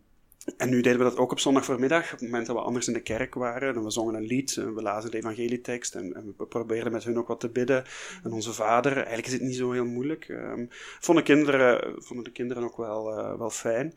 en 0.58 0.70
nu 0.70 0.82
deden 0.82 0.98
we 0.98 1.04
dat 1.04 1.18
ook 1.18 1.32
op 1.32 1.40
zondag 1.40 1.66
voormiddag, 1.66 2.04
op 2.04 2.12
het 2.12 2.22
moment 2.22 2.48
dat 2.48 2.56
we 2.56 2.62
anders 2.62 2.88
in 2.88 2.94
de 2.94 3.02
kerk 3.02 3.34
waren. 3.34 3.76
En 3.76 3.84
we 3.84 3.90
zongen 3.90 4.16
een 4.16 4.26
lied, 4.26 4.54
we 4.56 4.82
lazen 4.82 5.12
de 5.12 5.18
evangelietekst 5.18 5.96
en, 5.96 6.14
en, 6.14 6.34
we 6.38 6.46
probeerden 6.46 6.92
met 6.92 7.04
hun 7.04 7.18
ook 7.18 7.28
wat 7.28 7.40
te 7.40 7.50
bidden. 7.50 7.84
En 8.24 8.32
onze 8.32 8.54
vader, 8.54 8.94
eigenlijk 8.94 9.28
is 9.28 9.34
het 9.34 9.42
niet 9.42 9.56
zo 9.56 9.72
heel 9.72 9.86
moeilijk. 9.86 10.28
Um, 10.28 10.68
vonden, 11.00 11.24
kinderen, 11.24 11.96
vonden 11.98 12.26
de 12.26 12.32
kinderen 12.32 12.64
ook 12.64 12.78
wel, 12.78 13.04
wel 13.38 13.50
fijn. 13.50 13.94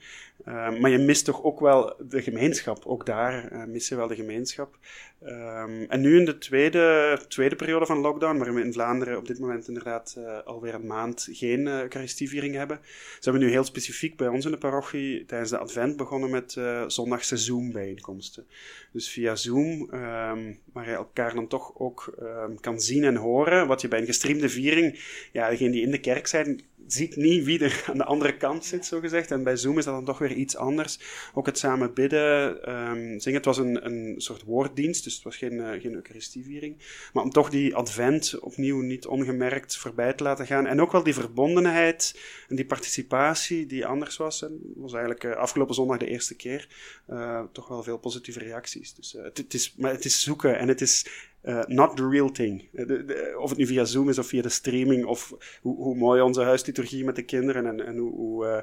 Um, 0.47 0.81
maar 0.81 0.91
je 0.91 0.99
mist 0.99 1.25
toch 1.25 1.43
ook 1.43 1.61
wel 1.61 1.95
de 1.99 2.23
gemeenschap. 2.23 2.87
Ook 2.87 3.07
daar 3.07 3.53
uh, 3.53 3.65
mis 3.65 3.89
je 3.89 3.97
wel 3.97 4.09
de 4.09 4.15
gemeenschap. 4.15 4.79
Um, 5.23 5.85
en 5.89 6.01
nu 6.01 6.17
in 6.19 6.25
de 6.25 6.39
tweede, 6.39 7.19
tweede 7.29 7.57
periode 7.57 7.87
van 7.87 7.99
lockdown, 7.99 8.37
waarin 8.37 8.55
we 8.55 8.63
in 8.63 8.73
Vlaanderen 8.73 9.17
op 9.17 9.27
dit 9.27 9.39
moment 9.39 9.69
inderdaad 9.69 10.15
uh, 10.19 10.39
alweer 10.45 10.75
een 10.75 10.87
maand 10.87 11.29
geen 11.31 11.61
uh, 11.61 11.81
Eucharistieviering 11.81 12.55
hebben, 12.55 12.81
zijn 13.21 13.35
we 13.35 13.41
nu 13.41 13.51
heel 13.51 13.65
specifiek 13.65 14.17
bij 14.17 14.29
ons 14.29 14.45
in 14.45 14.51
de 14.51 14.59
parochie 14.59 15.25
tijdens 15.25 15.51
de 15.51 15.59
Advent 15.59 15.97
begonnen 15.97 16.31
met 16.31 16.55
uh, 16.59 16.85
zondagse 16.87 17.37
Zoom-bijeenkomsten. 17.37 18.47
Dus 18.93 19.09
via 19.09 19.35
Zoom, 19.37 19.81
um, 19.81 20.59
waar 20.73 20.89
je 20.89 20.95
elkaar 20.95 21.35
dan 21.35 21.49
toch 21.49 21.73
ook 21.79 22.15
um, 22.21 22.61
kan 22.61 22.81
zien 22.81 23.05
en 23.05 23.17
horen, 23.17 23.67
wat 23.67 23.81
je 23.81 23.89
bij 23.89 24.01
een 24.01 24.07
gestreamde 24.07 24.49
viering, 24.49 25.01
ja, 25.33 25.49
degenen 25.49 25.73
die 25.73 25.83
in 25.83 25.91
de 25.91 26.01
kerk 26.01 26.27
zijn, 26.27 26.61
ziet 26.93 27.17
niet 27.17 27.45
wie 27.45 27.59
er 27.59 27.85
aan 27.87 27.97
de 27.97 28.05
andere 28.05 28.37
kant 28.37 28.65
zit, 28.65 28.87
zo 28.87 29.01
gezegd. 29.01 29.31
En 29.31 29.43
bij 29.43 29.57
Zoom 29.57 29.79
is 29.79 29.85
dat 29.85 29.95
dan 29.95 30.05
toch 30.05 30.19
weer 30.19 30.33
iets 30.33 30.57
anders. 30.57 30.99
Ook 31.35 31.47
het 31.47 31.59
samen 31.59 31.95
bidden, 31.95 32.71
um, 32.73 33.21
zingen. 33.21 33.37
Het 33.37 33.45
was 33.45 33.59
een, 33.59 33.87
een 33.87 34.15
soort 34.17 34.43
woorddienst, 34.43 35.05
dus 35.05 35.15
het 35.15 35.23
was 35.23 35.37
geen, 35.37 35.53
uh, 35.53 35.71
geen 35.81 35.95
Eucharistieviering. 35.95 36.77
Maar 37.13 37.25
om 37.25 37.31
toch 37.31 37.51
die 37.51 37.75
advent 37.75 38.39
opnieuw 38.39 38.81
niet 38.81 39.07
ongemerkt 39.07 39.77
voorbij 39.77 40.13
te 40.13 40.23
laten 40.23 40.47
gaan. 40.47 40.67
En 40.67 40.81
ook 40.81 40.93
wel 40.93 41.03
die 41.03 41.15
verbondenheid 41.15 42.21
en 42.49 42.57
die 42.57 42.67
participatie 42.67 43.67
die 43.67 43.87
anders 43.87 44.17
was. 44.17 44.43
En 44.43 44.73
was 44.77 44.93
eigenlijk 44.93 45.25
uh, 45.25 45.37
afgelopen 45.37 45.75
zondag 45.75 45.99
de 45.99 46.09
eerste 46.09 46.37
keer. 46.37 46.69
Uh, 47.11 47.43
toch 47.53 47.69
wel 47.69 47.83
veel 47.83 47.99
positieve 47.99 48.39
reacties. 48.39 48.95
Dus 48.95 49.13
het, 49.13 49.39
het, 49.39 49.55
is, 49.55 49.75
maar 49.77 49.91
het 49.91 50.05
is 50.05 50.23
zoeken 50.23 50.59
en 50.59 50.69
het 50.69 50.81
is 50.81 51.07
uh, 51.49 51.65
not 51.67 51.97
the 51.97 52.09
real 52.09 52.31
thing. 52.31 52.69
Eh, 52.73 53.39
of 53.39 53.49
het 53.49 53.59
nu 53.59 53.67
via 53.67 53.85
Zoom 53.85 54.09
is 54.09 54.19
of 54.19 54.27
via 54.27 54.43
de 54.43 54.49
streaming, 54.49 55.05
of 55.05 55.35
hoe, 55.61 55.77
hoe 55.77 55.97
mooi 55.97 56.21
onze 56.21 56.43
huisliturgie 56.43 57.05
met 57.05 57.17
de 57.17 57.25
kinderen 57.25 57.67
en, 57.67 57.87
en 57.87 57.97
hoe, 57.97 58.13
hoe 58.13 58.47
uh, 58.47 58.59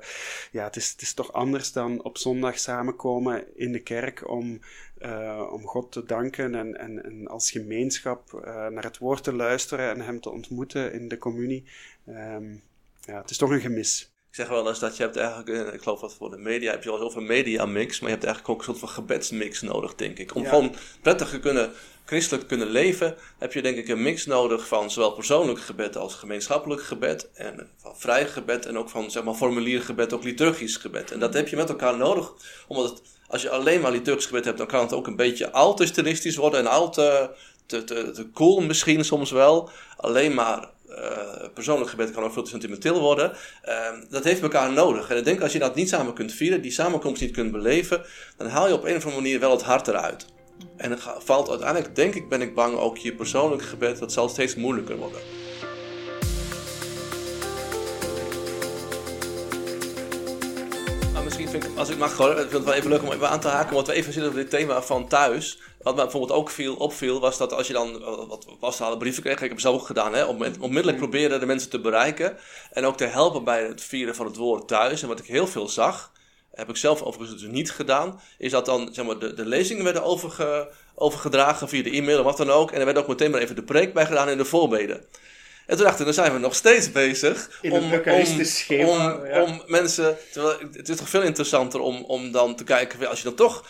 ja, 0.51 0.63
het 0.63 0.75
is, 0.75 0.91
het 0.91 1.01
is 1.01 1.13
toch 1.13 1.33
anders 1.33 1.71
dan 1.71 2.03
op 2.03 2.17
zondag 2.17 2.59
samenkomen 2.59 3.57
in 3.57 3.71
de 3.71 3.79
kerk 3.79 4.29
om, 4.29 4.59
om 5.51 5.65
God 5.65 5.91
te 5.91 6.03
danken 6.03 6.55
en, 6.55 6.79
en, 6.79 7.03
en 7.03 7.27
als 7.27 7.51
gemeenschap 7.51 8.41
naar 8.69 8.83
het 8.83 8.97
woord 8.97 9.23
te 9.23 9.33
luisteren 9.33 9.89
en 9.89 10.01
Hem 10.01 10.19
te 10.19 10.29
ontmoeten 10.29 10.93
in 10.93 11.07
de 11.07 11.17
communie. 11.17 11.63
Um, 12.07 12.61
ja, 13.01 13.21
het 13.21 13.29
is 13.29 13.37
toch 13.37 13.49
een 13.49 13.61
gemis. 13.61 14.14
Ik 14.35 14.41
zeg 14.41 14.49
wel 14.49 14.67
eens 14.67 14.79
dat 14.79 14.97
je 14.97 15.03
hebt 15.03 15.17
eigenlijk, 15.17 15.49
eh, 15.49 15.73
ik 15.73 15.81
geloof 15.81 15.99
dat 15.99 16.13
voor 16.13 16.29
de 16.29 16.37
media 16.37 16.71
heb 16.71 16.83
je 16.83 16.89
wel 16.89 16.99
heel 16.99 17.11
veel 17.11 17.21
media 17.21 17.65
mix, 17.65 17.99
maar 17.99 18.09
je 18.09 18.15
hebt 18.15 18.25
eigenlijk 18.25 18.53
ook 18.53 18.59
een 18.59 18.65
soort 18.65 18.79
van 18.79 18.89
gebedsmix 18.89 19.61
nodig, 19.61 19.95
denk 19.95 20.17
ik. 20.17 20.35
Om 20.35 20.43
Ja. 20.43 20.49
gewoon 20.49 20.75
prettig 21.01 21.29
te 21.29 21.39
kunnen, 21.39 21.71
christelijk 22.05 22.41
te 22.43 22.49
kunnen 22.49 22.67
leven, 22.69 23.15
heb 23.37 23.53
je 23.53 23.61
denk 23.61 23.77
ik 23.77 23.87
een 23.87 24.01
mix 24.01 24.25
nodig 24.25 24.67
van 24.67 24.91
zowel 24.91 25.11
persoonlijk 25.11 25.59
gebed 25.59 25.97
als 25.97 26.15
gemeenschappelijk 26.15 26.83
gebed. 26.83 27.29
En 27.33 27.69
van 27.77 27.97
vrij 27.97 28.27
gebed 28.27 28.65
en 28.65 28.77
ook 28.77 28.89
van 28.89 29.11
zeg 29.11 29.23
maar 29.23 29.33
formulier 29.33 29.81
gebed, 29.81 30.13
ook 30.13 30.23
liturgisch 30.23 30.77
gebed. 30.77 31.11
En 31.11 31.19
dat 31.19 31.33
heb 31.33 31.47
je 31.47 31.55
met 31.55 31.69
elkaar 31.69 31.97
nodig, 31.97 32.31
omdat 32.67 32.89
het, 32.89 33.01
als 33.27 33.41
je 33.41 33.49
alleen 33.49 33.81
maar 33.81 33.91
liturgisch 33.91 34.25
gebed 34.25 34.45
hebt, 34.45 34.57
dan 34.57 34.67
kan 34.67 34.81
het 34.81 34.93
ook 34.93 35.07
een 35.07 35.15
beetje 35.15 35.51
al 35.51 35.75
te 35.75 35.85
stilistisch 35.85 36.35
worden 36.35 36.59
en 36.59 36.67
al 36.67 36.91
te, 36.91 37.29
te, 37.65 37.83
te, 37.83 38.11
te 38.11 38.31
cool 38.31 38.61
misschien 38.61 39.05
soms 39.05 39.31
wel. 39.31 39.69
Alleen 39.97 40.33
maar 40.33 40.73
eh, 40.95 41.47
persoonlijk 41.53 41.89
gebed 41.89 42.11
kan 42.11 42.23
ook 42.23 42.33
veel 42.33 42.43
te 42.43 42.49
sentimenteel 42.49 42.99
worden. 42.99 43.31
Ehm, 43.61 44.03
dat 44.09 44.23
heeft 44.23 44.41
elkaar 44.41 44.71
nodig. 44.71 45.09
En 45.09 45.17
ik 45.17 45.23
denk 45.23 45.41
als 45.41 45.53
je 45.53 45.59
dat 45.59 45.75
niet 45.75 45.89
samen 45.89 46.13
kunt 46.13 46.33
vieren, 46.33 46.61
die 46.61 46.71
samenkomst 46.71 47.21
niet 47.21 47.31
kunt 47.31 47.51
beleven, 47.51 48.01
dan 48.37 48.47
haal 48.47 48.67
je 48.67 48.73
op 48.73 48.83
een 48.83 48.95
of 48.95 49.03
andere 49.03 49.21
manier 49.21 49.39
wel 49.39 49.51
het 49.51 49.61
hart 49.61 49.87
eruit. 49.87 50.25
En 50.77 50.99
valt 51.19 51.49
uiteindelijk, 51.49 51.95
denk 51.95 52.15
ik, 52.15 52.29
ben 52.29 52.41
ik 52.41 52.55
bang, 52.55 52.77
ook 52.77 52.97
je 52.97 53.15
persoonlijk 53.15 53.61
gebed, 53.61 53.99
dat 53.99 54.13
zal 54.13 54.29
steeds 54.29 54.55
moeilijker 54.55 54.97
worden. 54.97 55.19
Misschien 61.25 61.49
vind 61.49 61.63
ik, 61.63 61.77
als 61.77 61.89
ik 61.89 61.97
mag 61.97 62.17
hoor, 62.17 62.31
ik 62.31 62.37
vind 62.37 62.51
het 62.51 62.63
wel 62.63 62.73
even 62.73 62.89
leuk 62.89 63.01
om 63.01 63.11
even 63.11 63.29
aan 63.29 63.39
te 63.39 63.47
haken, 63.47 63.73
want 63.73 63.87
we 63.87 63.93
even 63.93 64.13
zitten 64.13 64.31
op 64.31 64.37
dit 64.37 64.49
thema 64.49 64.81
van 64.81 65.07
thuis. 65.07 65.59
Wat 65.81 65.95
mij 65.95 66.03
bijvoorbeeld 66.03 66.39
ook 66.39 66.49
viel, 66.49 66.75
opviel, 66.75 67.19
was 67.19 67.37
dat 67.37 67.53
als 67.53 67.67
je 67.67 67.73
dan 67.73 68.01
eh, 68.01 68.27
wat 68.27 68.59
pastorale 68.59 68.97
brieven 68.97 69.23
kreeg, 69.23 69.35
ik 69.35 69.41
heb 69.41 69.51
het 69.51 69.61
zelf 69.61 69.75
ook 69.75 69.85
gedaan, 69.85 70.13
hè, 70.13 70.23
om 70.23 70.43
onmiddellijk 70.59 70.97
proberen 70.97 71.39
de 71.39 71.45
mensen 71.45 71.69
te 71.69 71.79
bereiken. 71.79 72.37
En 72.71 72.85
ook 72.85 72.97
te 72.97 73.05
helpen 73.05 73.43
bij 73.43 73.63
het 73.63 73.83
vieren 73.83 74.15
van 74.15 74.25
het 74.25 74.35
woord 74.35 74.67
thuis. 74.67 75.01
En 75.01 75.07
wat 75.07 75.19
ik 75.19 75.25
heel 75.25 75.47
veel 75.47 75.67
zag, 75.67 76.11
heb 76.51 76.69
ik 76.69 76.77
zelf 76.77 77.01
overigens 77.01 77.41
dus 77.41 77.51
niet 77.51 77.71
gedaan, 77.71 78.21
is 78.37 78.51
dat 78.51 78.65
dan 78.65 78.89
zeg 78.91 79.05
maar, 79.05 79.19
de, 79.19 79.33
de 79.33 79.45
lezingen 79.45 79.83
werden 79.83 80.03
overge, 80.03 80.71
overgedragen 80.95 81.69
via 81.69 81.83
de 81.83 81.91
e-mail 81.91 82.19
of 82.19 82.25
wat 82.25 82.37
dan 82.37 82.51
ook. 82.51 82.71
En 82.71 82.79
er 82.79 82.85
werd 82.85 82.97
ook 82.97 83.07
meteen 83.07 83.31
maar 83.31 83.41
even 83.41 83.55
de 83.55 83.63
preek 83.63 83.93
bij 83.93 84.05
gedaan 84.05 84.27
en 84.27 84.37
de 84.37 84.45
voorbeden. 84.45 85.05
En 85.65 85.75
toen 85.75 85.85
dacht 85.85 85.99
ik, 85.99 86.05
dan 86.05 86.13
zijn 86.13 86.33
we 86.33 86.39
nog 86.39 86.55
steeds 86.55 86.91
bezig 86.91 87.59
In 87.61 87.73
een 87.73 87.93
eucharistisch 87.93 88.57
schema, 88.57 89.15
om, 89.15 89.25
ja. 89.25 89.43
om 89.43 89.61
mensen. 89.67 90.17
Terwijl 90.31 90.59
het 90.71 90.89
is 90.89 90.97
toch 90.97 91.09
veel 91.09 91.21
interessanter 91.21 91.79
om, 91.79 92.03
om 92.03 92.31
dan 92.31 92.55
te 92.55 92.63
kijken, 92.63 93.09
als 93.09 93.17
je 93.17 93.23
dan 93.25 93.35
toch 93.35 93.63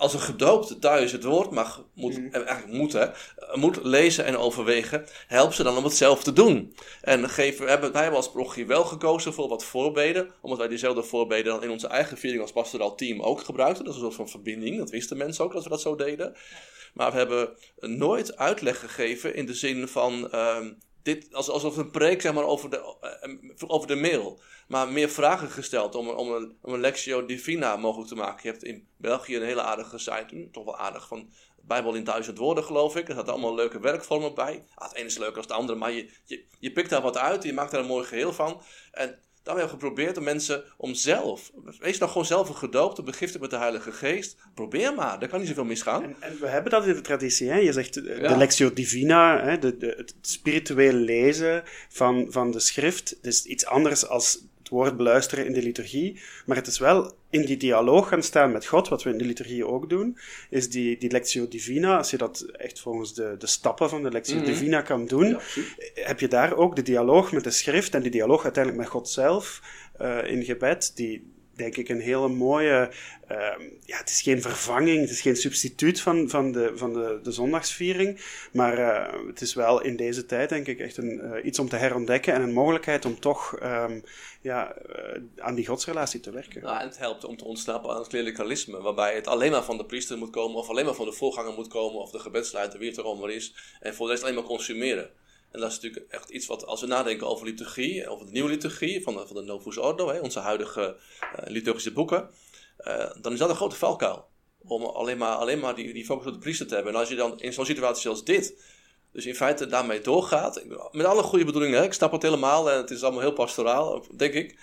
als 0.00 0.14
een 0.14 0.20
gedoopte 0.20 0.78
thuis 0.78 1.12
het 1.12 1.24
woord 1.24 1.50
mag, 1.50 1.84
moet, 1.94 2.16
Mhm. 2.18 2.34
en 2.34 2.46
eigenlijk 2.46 2.78
moet, 2.78 2.92
hè, 2.92 3.06
moet 3.54 3.78
lezen 3.82 4.24
en 4.24 4.36
overwegen, 4.36 5.06
help 5.26 5.52
ze 5.52 5.62
dan 5.62 5.76
om 5.76 5.84
het 5.84 5.96
zelf 5.96 6.22
te 6.22 6.32
doen. 6.32 6.74
En 7.00 7.28
geven, 7.30 7.64
we 7.64 7.70
hebben, 7.70 7.92
wij 7.92 8.02
hebben 8.02 8.20
als 8.20 8.30
parochie 8.30 8.66
wel 8.66 8.84
gekozen 8.84 9.32
voor 9.34 9.48
wat 9.48 9.64
voorbeden, 9.64 10.30
omdat 10.40 10.58
wij 10.58 10.68
diezelfde 10.68 11.02
voorbeden 11.02 11.52
dan 11.52 11.62
in 11.62 11.70
onze 11.70 11.86
eigen 11.86 12.16
viering 12.18 12.42
als 12.42 12.52
pastoraal 12.52 12.94
team 12.94 13.22
ook 13.22 13.40
gebruikten. 13.40 13.84
Dat 13.84 13.94
is 13.94 14.00
een 14.00 14.06
soort 14.06 14.16
van 14.16 14.28
verbinding, 14.28 14.78
dat 14.78 14.90
wisten 14.90 15.16
mensen 15.16 15.44
ook 15.44 15.54
als 15.54 15.64
we 15.64 15.70
dat 15.70 15.80
zo 15.80 15.94
deden. 15.96 16.36
Maar 16.94 17.10
we 17.12 17.18
hebben 17.18 17.48
nooit 17.80 18.36
uitleg 18.36 18.80
gegeven 18.80 19.34
in 19.34 19.46
de 19.46 19.54
zin 19.54 19.88
van 19.88 20.30
ehm, 20.30 20.72
dit, 21.02 21.34
als, 21.34 21.48
alsof 21.48 21.76
een 21.76 21.90
preek 21.90 22.20
zeg 22.20 22.32
maar, 22.32 22.44
over, 22.44 22.70
de, 22.70 22.96
eh, 23.00 23.30
over 23.66 23.88
de 23.88 23.96
mail. 23.96 24.40
Maar 24.68 24.88
meer 24.88 25.08
vragen 25.08 25.50
gesteld 25.50 25.94
om, 25.94 26.08
om, 26.08 26.32
een, 26.32 26.56
om 26.62 26.72
een 26.72 26.80
Lectio 26.80 27.26
Divina 27.26 27.76
mogelijk 27.76 28.08
te 28.08 28.14
maken. 28.14 28.40
Je 28.42 28.48
hebt 28.50 28.64
in 28.64 28.88
België 28.96 29.36
een 29.36 29.42
hele 29.42 29.62
aardige 29.62 29.98
site, 29.98 30.26
hm, 30.28 30.50
toch 30.50 30.64
wel 30.64 30.76
aardig, 30.76 31.08
van 31.08 31.30
Bijbel 31.62 31.94
in 31.94 32.04
duizend 32.04 32.38
woorden 32.38 32.64
geloof 32.64 32.96
ik. 32.96 33.08
Er 33.08 33.14
zaten 33.14 33.32
allemaal 33.32 33.54
leuke 33.54 33.80
werkvormen 33.80 34.34
bij. 34.34 34.64
Ah, 34.74 34.88
het 34.88 34.96
ene 34.96 35.06
is 35.06 35.18
leuker 35.18 35.34
dan 35.34 35.42
het 35.42 35.52
andere, 35.52 35.78
maar 35.78 35.92
je, 35.92 36.10
je, 36.24 36.44
je 36.58 36.72
pikt 36.72 36.90
daar 36.90 37.02
wat 37.02 37.18
uit. 37.18 37.42
Je 37.42 37.52
maakt 37.52 37.70
daar 37.70 37.80
een 37.80 37.86
mooi 37.86 38.06
geheel 38.06 38.32
van. 38.32 38.62
En 38.92 39.18
dan 39.42 39.56
hebben 39.56 39.74
we 39.74 39.80
geprobeerd 39.80 40.16
om 40.16 40.24
mensen 40.24 40.64
om 40.76 40.94
zelf, 40.94 41.50
wees 41.78 41.98
nou 41.98 42.10
gewoon 42.10 42.26
zelf 42.26 42.48
een 42.48 42.56
gedoopte, 42.56 43.02
begiftigd 43.02 43.40
met 43.40 43.50
de 43.50 43.56
Heilige 43.56 43.92
Geest. 43.92 44.36
Probeer 44.54 44.94
maar, 44.94 45.18
daar 45.18 45.28
kan 45.28 45.38
niet 45.38 45.48
zoveel 45.48 45.64
misgaan. 45.64 46.02
En, 46.02 46.16
en 46.20 46.36
we 46.40 46.46
hebben 46.46 46.70
dat 46.70 46.86
in 46.86 46.94
de 46.94 47.00
traditie. 47.00 47.48
Hè? 47.48 47.56
Je 47.56 47.72
zegt 47.72 47.96
eh, 47.96 48.20
Ja. 48.20 48.28
de 48.28 48.36
Lectio 48.36 48.72
Divina, 48.72 49.44
hè? 49.44 49.58
De, 49.58 49.76
de, 49.76 49.94
het 49.96 50.14
spiritueel 50.20 50.92
lezen 50.92 51.62
van, 51.88 52.26
van 52.28 52.50
de 52.50 52.60
schrift. 52.60 53.10
Het 53.10 53.26
is 53.26 53.44
iets 53.44 53.66
anders 53.66 54.06
als 54.06 54.44
woord 54.70 54.96
beluisteren 54.96 55.46
in 55.46 55.52
de 55.52 55.62
liturgie. 55.62 56.20
Maar 56.46 56.56
het 56.56 56.66
is 56.66 56.78
wel 56.78 57.12
in 57.30 57.44
die 57.44 57.56
dialoog 57.56 58.08
gaan 58.08 58.22
staan 58.22 58.52
met 58.52 58.66
God, 58.66 58.88
wat 58.88 59.02
we 59.02 59.10
in 59.10 59.18
de 59.18 59.24
liturgie 59.24 59.66
ook 59.66 59.88
doen. 59.88 60.18
Is 60.50 60.70
die, 60.70 60.98
die 60.98 61.10
Lectio 61.10 61.48
Divina, 61.48 61.96
als 61.96 62.10
je 62.10 62.16
dat 62.16 62.40
echt 62.40 62.80
volgens 62.80 63.14
de, 63.14 63.34
de 63.38 63.46
stappen 63.46 63.88
van 63.88 64.02
de 64.02 64.10
Lectio 64.10 64.36
Mhm. 64.36 64.44
Divina 64.44 64.80
kan 64.80 65.06
doen, 65.06 65.38
heb 65.94 66.20
je 66.20 66.28
daar 66.28 66.56
ook 66.56 66.76
de 66.76 66.82
dialoog 66.82 67.32
met 67.32 67.44
de 67.44 67.50
schrift 67.50 67.94
en 67.94 68.02
die 68.02 68.10
dialoog 68.10 68.42
uiteindelijk 68.44 68.84
met 68.84 68.92
God 68.92 69.08
zelf 69.08 69.62
eh, 69.98 70.18
in 70.26 70.44
gebed, 70.44 70.92
die 70.94 71.32
denk 71.60 71.76
ik 71.76 71.88
een 71.88 72.00
hele 72.00 72.28
mooie. 72.28 72.90
ehm, 73.28 73.62
ja, 73.84 73.96
het 73.98 74.10
is 74.10 74.22
geen 74.22 74.42
vervanging, 74.42 75.00
het 75.00 75.10
is 75.10 75.20
geen 75.20 75.36
substituut 75.36 76.00
van, 76.00 76.28
van, 76.28 76.52
de, 76.52 76.72
van 76.74 76.92
de, 76.92 77.20
de 77.22 77.32
zondagsviering. 77.32 78.20
Maar 78.52 78.78
eh, 78.78 79.26
het 79.26 79.40
is 79.40 79.54
wel 79.54 79.82
in 79.82 79.96
deze 79.96 80.26
tijd, 80.26 80.48
denk 80.48 80.66
ik, 80.66 80.78
echt 80.78 80.96
een, 80.96 81.20
eh, 81.20 81.44
iets 81.44 81.58
om 81.58 81.68
te 81.68 81.76
herontdekken 81.76 82.34
en 82.34 82.42
een 82.42 82.52
mogelijkheid 82.52 83.04
om 83.04 83.20
toch 83.20 83.56
ehm, 83.56 84.00
ja, 84.40 84.72
eh, 84.72 85.20
aan 85.38 85.54
die 85.54 85.66
godsrelatie 85.66 86.20
te 86.20 86.30
werken. 86.30 86.62
Nou, 86.62 86.80
en 86.80 86.86
het 86.86 86.98
helpt 86.98 87.24
om 87.24 87.36
te 87.36 87.44
ontsnappen 87.44 87.90
aan 87.90 87.98
het 87.98 88.08
klerikalisme, 88.08 88.80
waarbij 88.80 89.14
het 89.14 89.26
alleen 89.26 89.50
maar 89.50 89.64
van 89.64 89.76
de 89.76 89.86
priester 89.86 90.18
moet 90.18 90.30
komen, 90.30 90.56
of 90.56 90.68
alleen 90.68 90.84
maar 90.84 90.94
van 90.94 91.06
de 91.06 91.12
voorganger 91.12 91.52
moet 91.52 91.68
komen, 91.68 92.00
of 92.00 92.10
de 92.10 92.18
gebedsleider, 92.18 92.78
wie 92.78 92.88
het 92.88 92.98
er 92.98 93.04
allemaal 93.04 93.28
is, 93.28 93.54
en 93.80 93.94
voor 93.94 94.06
de 94.06 94.12
rest 94.12 94.24
alleen 94.24 94.34
maar 94.34 94.44
consumeren. 94.44 95.10
En 95.50 95.60
dat 95.60 95.70
is 95.70 95.80
natuurlijk 95.80 96.12
echt 96.12 96.30
iets 96.30 96.46
wat, 96.46 96.66
als 96.66 96.80
we 96.80 96.86
nadenken 96.86 97.26
over 97.26 97.46
liturgie, 97.46 98.08
over 98.08 98.26
de 98.26 98.32
nieuwe 98.32 98.48
liturgie 98.48 99.02
van 99.02 99.14
de, 99.14 99.26
van 99.26 99.36
de 99.36 99.42
Novus 99.42 99.78
Ordo, 99.78 100.08
hè, 100.08 100.18
onze 100.18 100.38
huidige 100.38 100.96
eh, 101.20 101.50
liturgische 101.50 101.92
boeken, 101.92 102.30
eh, 102.76 103.10
dan 103.20 103.32
is 103.32 103.38
dat 103.38 103.48
een 103.48 103.56
grote 103.56 103.76
valkuil. 103.76 104.28
Om 104.58 104.84
alleen 104.84 105.18
maar, 105.18 105.34
alleen 105.34 105.58
maar 105.58 105.74
die, 105.74 105.92
die 105.92 106.04
focus 106.04 106.26
op 106.26 106.32
de 106.32 106.38
priester 106.38 106.66
te 106.66 106.74
hebben. 106.74 106.92
En 106.92 106.98
als 106.98 107.08
je 107.08 107.14
dan 107.14 107.40
in 107.40 107.52
zo'n 107.52 107.66
situatie 107.66 108.10
als 108.10 108.24
dit, 108.24 108.62
dus 109.12 109.26
in 109.26 109.34
feite 109.34 109.66
daarmee 109.66 110.00
doorgaat, 110.00 110.64
met 110.90 111.06
alle 111.06 111.22
goede 111.22 111.44
bedoelingen, 111.44 111.78
hè, 111.78 111.84
ik 111.84 111.92
snap 111.92 112.12
het 112.12 112.22
helemaal 112.22 112.70
en 112.70 112.76
het 112.76 112.90
is 112.90 113.02
allemaal 113.02 113.20
heel 113.20 113.32
pastoraal, 113.32 114.06
denk 114.16 114.34
ik. 114.34 114.58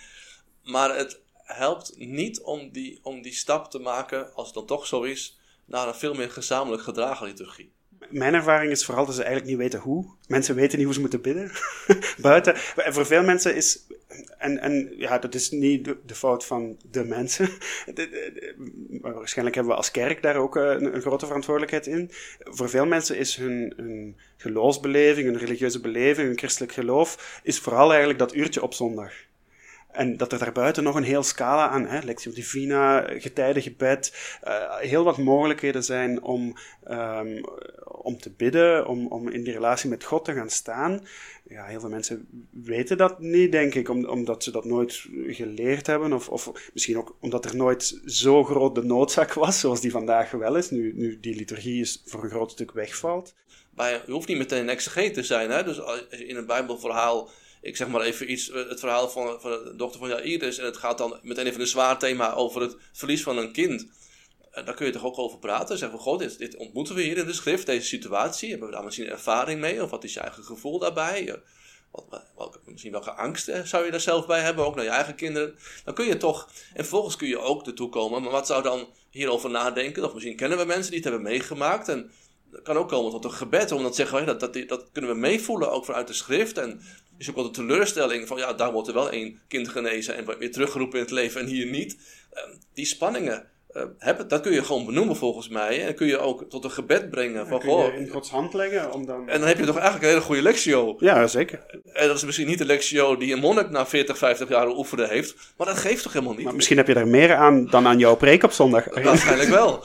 Maar 0.62 0.96
het 0.96 1.20
helpt 1.34 1.96
niet 1.96 2.40
om 2.40 2.70
die, 2.70 3.00
om 3.02 3.22
die 3.22 3.34
stap 3.34 3.70
te 3.70 3.78
maken, 3.78 4.34
als 4.34 4.46
het 4.46 4.54
dan 4.54 4.66
toch 4.66 4.86
zo 4.86 5.02
is, 5.02 5.38
naar 5.64 5.88
een 5.88 5.94
veel 5.94 6.14
meer 6.14 6.30
gezamenlijk 6.30 6.82
gedragen 6.82 7.26
liturgie. 7.26 7.72
Mijn 8.08 8.34
ervaring 8.34 8.70
is 8.70 8.84
vooral 8.84 9.06
dat 9.06 9.14
ze 9.14 9.22
eigenlijk 9.22 9.50
niet 9.50 9.60
weten 9.60 9.80
hoe. 9.80 10.06
Mensen 10.26 10.54
weten 10.54 10.76
niet 10.76 10.86
hoe 10.86 10.94
ze 10.94 11.00
moeten 11.00 11.20
bidden. 11.20 11.50
Buiten. 12.18 12.54
En 12.76 12.92
voor 12.92 13.06
veel 13.06 13.22
mensen 13.22 13.56
is. 13.56 13.86
En, 14.38 14.58
en 14.58 14.92
ja, 14.96 15.18
dat 15.18 15.34
is 15.34 15.50
niet 15.50 15.84
de, 15.84 16.14
fout 16.14 16.44
van 16.44 16.76
de 16.90 17.04
mensen. 17.04 17.48
Waarschijnlijk 19.00 19.56
hebben 19.56 19.72
we 19.72 19.78
als 19.78 19.90
kerk 19.90 20.22
daar 20.22 20.36
ook 20.36 20.56
eh, 20.56 20.64
een, 20.64 20.94
een 20.94 21.00
grote 21.00 21.26
verantwoordelijkheid 21.26 21.86
in. 21.86 22.10
Voor 22.38 22.68
veel 22.68 22.86
mensen 22.86 23.16
is 23.16 23.36
hun, 23.36 23.72
hun 23.76 24.16
geloofsbeleving, 24.36 25.26
hun 25.26 25.38
religieuze 25.38 25.80
beleving, 25.80 26.26
hun 26.26 26.38
christelijk 26.38 26.72
geloof, 26.72 27.40
is 27.42 27.58
vooral 27.58 27.88
eigenlijk 27.88 28.18
dat 28.18 28.34
uurtje 28.34 28.62
op 28.62 28.74
zondag. 28.74 29.12
En 29.92 30.16
dat 30.16 30.32
er 30.32 30.38
daarbuiten 30.38 30.82
nog 30.82 30.94
een 30.94 31.02
heel 31.02 31.22
scala 31.22 31.68
aan, 31.68 31.86
hè, 31.86 31.98
Lectio 32.04 32.32
Divina, 32.32 33.00
getijdengebed, 33.00 34.38
eh 34.40 34.76
heel 34.78 35.04
wat 35.04 35.18
mogelijkheden 35.18 35.84
zijn 35.84 36.22
om, 36.22 36.56
ehm, 36.84 37.42
om 37.84 38.18
te 38.18 38.30
bidden, 38.30 38.86
om, 38.86 39.06
om 39.06 39.28
in 39.28 39.42
die 39.42 39.52
relatie 39.52 39.90
met 39.90 40.04
God 40.04 40.24
te 40.24 40.32
gaan 40.32 40.50
staan. 40.50 41.06
Ja, 41.48 41.64
heel 41.64 41.80
veel 41.80 41.88
mensen 41.88 42.28
weten 42.50 42.96
dat 42.96 43.20
niet, 43.20 43.52
denk 43.52 43.74
ik, 43.74 43.88
om, 43.88 44.04
omdat 44.04 44.44
ze 44.44 44.50
dat 44.50 44.64
nooit 44.64 45.06
geleerd 45.26 45.86
hebben. 45.86 46.12
Of, 46.12 46.28
of 46.28 46.70
misschien 46.72 46.98
ook 46.98 47.16
omdat 47.20 47.44
er 47.44 47.56
nooit 47.56 48.00
zo 48.04 48.44
groot 48.44 48.74
de 48.74 48.84
noodzaak 48.84 49.32
was, 49.32 49.60
zoals 49.60 49.80
die 49.80 49.90
vandaag 49.90 50.30
wel 50.30 50.56
is, 50.56 50.70
nu, 50.70 50.92
nu 50.96 51.20
die 51.20 51.34
liturgie 51.36 51.80
is 51.80 52.02
voor 52.06 52.24
een 52.24 52.30
groot 52.30 52.50
stuk 52.50 52.72
wegvalt. 52.72 53.34
Bij, 53.70 54.02
je 54.06 54.12
hoeft 54.12 54.28
niet 54.28 54.38
meteen 54.38 54.60
een 54.60 54.68
exegeet 54.68 55.14
te 55.14 55.22
zijn. 55.22 55.50
Hè? 55.50 55.64
Dus 55.64 55.80
in 56.10 56.36
een 56.36 56.46
Bijbelverhaal, 56.46 57.30
ik 57.60 57.76
zeg 57.76 57.88
maar 57.88 58.00
even 58.00 58.30
iets, 58.30 58.50
eh, 58.50 58.68
het 58.68 58.80
verhaal 58.80 59.08
van, 59.08 59.40
van 59.40 59.50
de 59.50 59.76
dochter 59.76 60.00
van 60.00 60.08
Jairus, 60.08 60.58
en 60.58 60.64
het 60.64 60.76
gaat 60.76 60.98
dan 60.98 61.18
meteen 61.22 61.46
even 61.46 61.60
een 61.60 61.66
zwaar 61.66 61.98
thema 61.98 62.34
over 62.34 62.60
het 62.60 62.76
verlies 62.92 63.22
van 63.22 63.38
een 63.38 63.52
kind. 63.52 63.86
En 64.50 64.64
daar 64.64 64.74
kun 64.74 64.86
je 64.86 64.92
toch 64.92 65.04
ook 65.04 65.18
over 65.18 65.38
praten. 65.38 65.78
Zeggen 65.78 65.98
van, 65.98 66.06
goh, 66.06 66.18
dit, 66.18 66.38
dit 66.38 66.56
ontmoeten 66.56 66.94
we 66.94 67.02
hier 67.02 67.16
in 67.16 67.26
de 67.26 67.32
schrift, 67.32 67.66
deze 67.66 67.86
situatie. 67.86 68.50
Hebben 68.50 68.68
we 68.68 68.74
daar 68.74 68.84
misschien 68.84 69.08
ervaring 69.08 69.60
mee? 69.60 69.82
Of 69.82 69.90
wat 69.90 70.04
is 70.04 70.14
je 70.14 70.20
eigen 70.20 70.44
gevoel 70.44 70.78
daarbij? 70.78 71.28
Eh, 71.28 71.34
Wat, 72.34 72.60
misschien 72.64 72.92
welke 72.92 73.10
angst 73.10 73.48
eh, 73.48 73.62
zou 73.62 73.84
je 73.84 73.90
daar 73.90 74.00
zelf 74.00 74.26
bij 74.26 74.40
hebben, 74.40 74.64
ook 74.64 74.74
naar 74.74 74.84
je 74.84 74.90
eigen 74.90 75.14
kinderen? 75.14 75.58
Dan 75.84 75.94
kun 75.94 76.06
je 76.06 76.16
toch, 76.16 76.48
en 76.68 76.84
vervolgens 76.84 77.16
kun 77.16 77.28
je 77.28 77.38
ook 77.38 77.66
ertoe 77.66 77.88
komen, 77.88 78.22
maar 78.22 78.30
wat 78.30 78.46
zou 78.46 78.62
dan 78.62 78.88
hierover 79.10 79.50
nadenken? 79.50 80.04
Of 80.04 80.14
misschien 80.14 80.36
kennen 80.36 80.58
we 80.58 80.64
mensen 80.64 80.90
die 80.90 81.00
het 81.00 81.08
hebben 81.08 81.30
meegemaakt 81.30 81.88
en 81.88 82.10
het 82.52 82.62
kan 82.62 82.76
ook 82.76 82.88
komen 82.88 83.10
tot 83.10 83.24
een 83.24 83.32
gebed, 83.32 83.72
omdat 83.72 83.96
zeggen, 83.96 84.26
dat, 84.26 84.40
dat, 84.40 84.68
dat 84.68 84.88
kunnen 84.92 85.10
we 85.10 85.16
meevoelen, 85.16 85.72
ook 85.72 85.84
vanuit 85.84 86.06
de 86.06 86.12
schrift. 86.12 86.58
En 86.58 86.80
is 87.18 87.28
ook 87.28 87.34
wel 87.34 87.44
de 87.44 87.50
teleurstelling 87.50 88.28
van, 88.28 88.38
ja, 88.38 88.52
daar 88.52 88.72
wordt 88.72 88.88
er 88.88 88.94
wel 88.94 89.10
één 89.10 89.40
kind 89.48 89.68
genezen 89.68 90.16
en 90.16 90.24
wordt 90.24 90.40
weer 90.40 90.52
teruggeroepen 90.52 90.98
in 90.98 91.04
het 91.04 91.14
leven 91.14 91.40
en 91.40 91.46
hier 91.46 91.66
niet. 91.66 91.96
Eh, 92.30 92.42
Die 92.72 92.86
spanningen 92.86 93.48
Uh, 93.76 93.82
heb, 93.98 94.28
dat 94.28 94.40
kun 94.40 94.52
je 94.52 94.64
gewoon 94.64 94.84
benoemen 94.84 95.16
volgens 95.16 95.48
mij. 95.48 95.86
En 95.86 95.94
kun 95.94 96.06
je 96.06 96.18
ook 96.18 96.44
tot 96.48 96.64
een 96.64 96.70
gebed 96.70 97.10
brengen. 97.10 97.46
Van, 97.46 97.58
kun 97.58 97.76
je 97.76 97.92
in 97.92 98.08
Gods 98.08 98.30
hand 98.30 98.54
leggen. 98.54 98.92
Om 98.92 99.06
dan... 99.06 99.28
En 99.28 99.38
dan 99.38 99.48
heb 99.48 99.58
je 99.58 99.64
toch 99.64 99.74
eigenlijk 99.76 100.04
een 100.04 100.10
hele 100.10 100.24
goede 100.24 100.42
lectio. 100.42 100.96
Ja, 100.98 101.26
zeker. 101.26 101.66
En 101.92 102.06
dat 102.06 102.16
is 102.16 102.24
misschien 102.24 102.46
niet 102.46 102.58
de 102.58 102.64
lectio 102.64 103.16
die 103.16 103.32
een 103.32 103.38
monnik 103.38 103.70
na 103.70 103.86
40, 103.86 104.18
50 104.18 104.48
jaar 104.48 104.68
oefenen 104.68 105.08
heeft. 105.08 105.34
Maar 105.56 105.66
dat 105.66 105.76
geeft 105.76 106.02
toch 106.02 106.12
helemaal 106.12 106.34
niet? 106.34 106.44
Maar 106.44 106.54
misschien 106.54 106.76
heb 106.76 106.86
je 106.86 106.94
er 106.94 107.08
meer 107.08 107.34
aan 107.34 107.66
dan 107.66 107.86
aan 107.86 107.98
jouw 107.98 108.16
preek 108.16 108.42
op 108.42 108.52
zondag. 108.52 109.02
Waarschijnlijk 109.02 109.50
wel. 109.50 109.84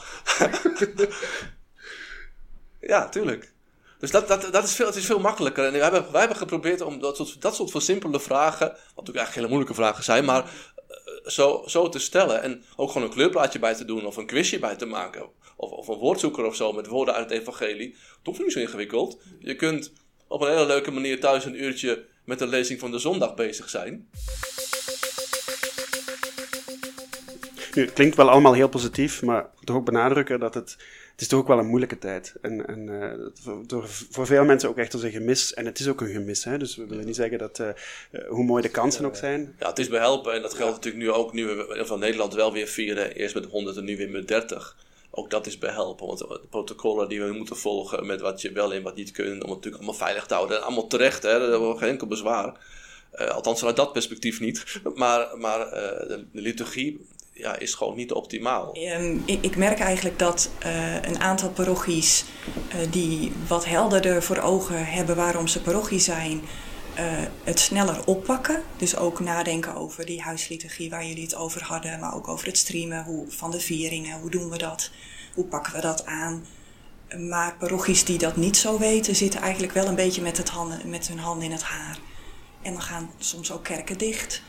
ja, 2.86 3.08
tuurlijk. 3.08 3.52
Dus 3.98 4.10
dat, 4.10 4.28
dat, 4.28 4.52
dat 4.52 4.64
is 4.64 4.74
veel, 4.74 4.86
het 4.86 4.96
is 4.96 5.06
veel 5.06 5.20
makkelijker. 5.20 5.64
En 5.64 5.72
wij 5.72 5.80
hebben, 5.80 6.06
wij 6.10 6.20
hebben 6.20 6.38
geprobeerd 6.38 6.80
om 6.80 7.00
dat 7.00 7.16
soort, 7.16 7.42
dat 7.42 7.54
soort 7.54 7.70
van 7.70 7.80
simpele 7.80 8.20
vragen, 8.20 8.68
wat 8.68 8.78
natuurlijk 8.78 9.16
eigenlijk 9.16 9.34
hele 9.34 9.48
moeilijke 9.48 9.74
vragen 9.74 10.04
zijn, 10.04 10.24
maar 10.24 10.42
eh, 10.42 11.30
zo, 11.30 11.62
zo 11.66 11.88
te 11.88 11.98
stellen. 11.98 12.42
En 12.42 12.64
ook 12.76 12.90
gewoon 12.90 13.06
een 13.06 13.14
kleurplaatje 13.14 13.58
bij 13.58 13.74
te 13.74 13.84
doen 13.84 14.06
of 14.06 14.16
een 14.16 14.26
quizje 14.26 14.58
bij 14.58 14.76
te 14.76 14.86
maken. 14.86 15.28
Of, 15.56 15.70
of 15.70 15.88
een 15.88 15.98
woordzoeker 15.98 16.44
of 16.44 16.56
zo 16.56 16.72
met 16.72 16.86
woorden 16.86 17.14
uit 17.14 17.30
het 17.30 17.40
evangelie. 17.40 17.88
Het 17.90 18.26
hoeft 18.26 18.38
niet 18.38 18.52
zo 18.52 18.58
ingewikkeld. 18.58 19.22
Je 19.38 19.56
kunt 19.56 19.92
op 20.28 20.40
een 20.40 20.50
hele 20.50 20.66
leuke 20.66 20.90
manier 20.90 21.20
thuis 21.20 21.44
een 21.44 21.62
uurtje 21.62 22.04
met 22.24 22.38
de 22.38 22.46
lezing 22.46 22.80
van 22.80 22.90
de 22.90 22.98
zondag 22.98 23.34
bezig 23.34 23.68
zijn. 23.68 24.08
Nu, 27.74 27.82
het 27.82 27.92
klinkt 27.92 28.16
wel 28.16 28.30
allemaal 28.30 28.52
heel 28.52 28.68
positief, 28.68 29.22
maar 29.22 29.50
toch 29.64 29.76
ook 29.76 29.84
benadrukken 29.84 30.40
dat 30.40 30.54
het 30.54 30.76
het 31.14 31.22
is 31.22 31.28
toch 31.28 31.40
ook 31.40 31.48
wel 31.48 31.58
een 31.58 31.66
moeilijke 31.66 31.98
tijd. 31.98 32.34
En, 32.42 32.66
en 32.66 32.88
uh, 32.88 33.56
door, 33.66 33.88
voor 34.10 34.26
veel 34.26 34.44
mensen 34.44 34.68
ook 34.68 34.78
echt 34.78 34.92
als 34.92 35.02
een 35.02 35.10
gemis. 35.10 35.54
En 35.54 35.66
het 35.66 35.78
is 35.78 35.88
ook 35.88 36.00
een 36.00 36.12
gemis. 36.12 36.44
Hè? 36.44 36.58
Dus 36.58 36.76
we 36.76 36.86
willen 36.86 37.06
niet 37.06 37.16
zeggen 37.16 37.38
dat, 37.38 37.58
uh, 37.58 37.68
hoe 38.28 38.44
mooi 38.44 38.62
de 38.62 38.68
kansen 38.68 39.04
ook 39.04 39.16
zijn. 39.16 39.54
Ja, 39.58 39.68
het 39.68 39.78
is 39.78 39.88
behelpen. 39.88 40.32
En 40.32 40.42
dat 40.42 40.54
geldt 40.54 40.74
natuurlijk 40.74 41.04
nu 41.04 41.10
ook, 41.10 41.32
nu 41.32 41.46
we 41.46 41.82
van 41.84 41.98
Nederland 41.98 42.34
wel 42.34 42.52
weer 42.52 42.66
vieren. 42.66 43.14
Eerst 43.14 43.34
met 43.34 43.44
100 43.44 43.76
en 43.76 43.84
nu 43.84 43.96
weer 43.96 44.10
met 44.10 44.28
30. 44.28 44.76
Ook 45.10 45.30
dat 45.30 45.46
is 45.46 45.58
behelpen. 45.58 46.06
Want 46.06 46.18
de 46.18 46.40
protocollen 46.50 47.08
die 47.08 47.22
we 47.22 47.32
moeten 47.32 47.56
volgen 47.56 48.06
met 48.06 48.20
wat 48.20 48.40
je 48.40 48.52
wel 48.52 48.74
en 48.74 48.82
wat 48.82 48.96
niet 48.96 49.10
kunt. 49.10 49.28
Om 49.28 49.38
het 49.38 49.48
natuurlijk 49.48 49.76
allemaal 49.76 49.94
veilig 49.94 50.26
te 50.26 50.34
houden. 50.34 50.56
En 50.56 50.62
allemaal 50.62 50.86
terecht, 50.86 51.22
hè? 51.22 51.38
dat 51.38 51.50
hebben 51.50 51.72
we 51.72 51.78
geen 51.78 51.88
enkel 51.88 52.06
bezwaar. 52.06 52.60
Uh, 53.14 53.28
althans 53.28 53.58
vanuit 53.58 53.76
dat 53.76 53.92
perspectief 53.92 54.40
niet. 54.40 54.80
Maar, 54.94 55.38
maar 55.38 55.66
uh, 55.66 56.08
de, 56.08 56.24
de, 56.32 56.40
liturgie 56.40 57.06
ja, 57.34 57.58
is 57.58 57.74
gewoon 57.74 57.96
niet 57.96 58.12
optimaal. 58.12 58.76
Um, 58.76 59.22
ik, 59.24 59.44
ik, 59.44 59.56
merk 59.56 59.78
eigenlijk 59.78 60.18
dat 60.18 60.50
uh, 60.66 60.94
een 60.94 61.20
aantal 61.20 61.50
parochies 61.50 62.24
uh, 62.68 62.92
die 62.92 63.32
wat 63.48 63.64
helderder 63.64 64.22
voor 64.22 64.38
ogen 64.38 64.86
hebben 64.86 65.16
waarom 65.16 65.46
ze 65.46 65.62
parochie 65.62 65.98
zijn, 65.98 66.40
uh, 66.98 67.02
het 67.44 67.60
sneller 67.60 68.06
oppakken. 68.06 68.62
Dus 68.76 68.96
ook 68.96 69.20
nadenken 69.20 69.74
over 69.74 70.06
die 70.06 70.22
huisliturgie 70.22 70.90
waar 70.90 71.06
jullie 71.06 71.22
het 71.22 71.34
over 71.34 71.62
hadden, 71.62 72.00
maar 72.00 72.14
ook 72.14 72.28
over 72.28 72.46
het 72.46 72.58
streamen 72.58 73.04
hoe, 73.04 73.24
van 73.28 73.50
de 73.50 73.60
vieringen. 73.60 74.20
Hoe 74.20 74.30
doen 74.30 74.50
we 74.50 74.58
dat? 74.58 74.90
Hoe 75.34 75.44
pakken 75.44 75.72
we 75.72 75.80
dat 75.80 76.06
aan? 76.06 76.46
Maar 77.18 77.56
parochies 77.58 78.04
die 78.04 78.18
dat 78.18 78.36
niet 78.36 78.56
zo 78.56 78.78
weten, 78.78 79.16
zitten 79.16 79.40
eigenlijk 79.40 79.72
wel 79.72 79.86
een 79.86 79.94
beetje 79.94 80.22
met, 80.22 80.36
het 80.36 80.48
handen, 80.48 80.88
met 80.88 81.08
hun 81.08 81.18
handen 81.18 81.44
in 81.44 81.52
het 81.52 81.62
haar. 81.62 81.98
En 82.62 82.72
dan 82.72 82.82
gaan 82.82 83.10
soms 83.18 83.52
ook 83.52 83.64
kerken 83.64 83.98
dicht. 83.98 84.42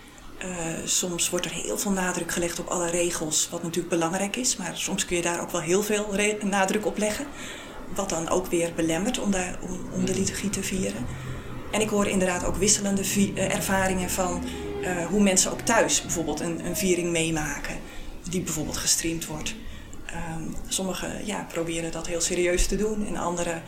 Uh, 0.46 0.52
soms 0.84 1.30
wordt 1.30 1.46
er 1.46 1.52
heel 1.52 1.78
veel 1.78 1.92
nadruk 1.92 2.32
gelegd 2.32 2.60
op 2.60 2.68
alle 2.68 2.90
regels, 2.90 3.50
wat 3.52 3.64
natuurlijk 3.64 3.90
belangrijk 3.90 4.36
is, 4.36 4.58
maar 4.58 4.78
soms 4.78 5.06
kun 5.06 5.16
je 5.16 5.22
daar 5.22 5.42
ook 5.42 5.52
wel 5.52 5.62
heel 5.62 5.84
veel 5.84 6.16
nadruk 6.44 6.86
op 6.86 6.98
leggen. 6.98 7.26
Wat 7.96 8.10
dan 8.10 8.30
ook 8.30 8.48
weer 8.48 8.74
belemmert 8.76 9.20
om, 9.20 9.32
daar, 9.32 9.58
om, 9.62 9.80
om 9.94 10.06
de 10.06 10.14
liturgie 10.14 10.50
te 10.50 10.64
vieren. 10.64 11.06
En 11.72 11.82
ik 11.82 11.90
hoor 11.90 12.08
inderdaad 12.08 12.44
ook 12.44 12.56
wisselende 12.56 13.02
uh, 13.16 13.56
ervaringen 13.56 14.10
van 14.10 14.44
uh, 14.82 15.06
hoe 15.06 15.22
mensen 15.22 15.52
ook 15.52 15.62
thuis 15.62 16.02
bijvoorbeeld 16.02 16.40
een, 16.40 16.66
een, 16.66 16.76
viering 16.76 17.12
meemaken, 17.12 17.76
die 18.30 18.42
bijvoorbeeld 18.42 18.78
gestreamd 18.78 19.26
wordt. 19.26 19.56
Um, 20.40 20.56
sommigen 20.68 21.26
ja, 21.26 21.48
proberen 21.50 21.92
dat 21.92 22.08
heel 22.08 22.22
serieus 22.22 22.68
te 22.68 22.76
doen 22.76 23.08
en 23.08 23.18
anderen 23.18 23.64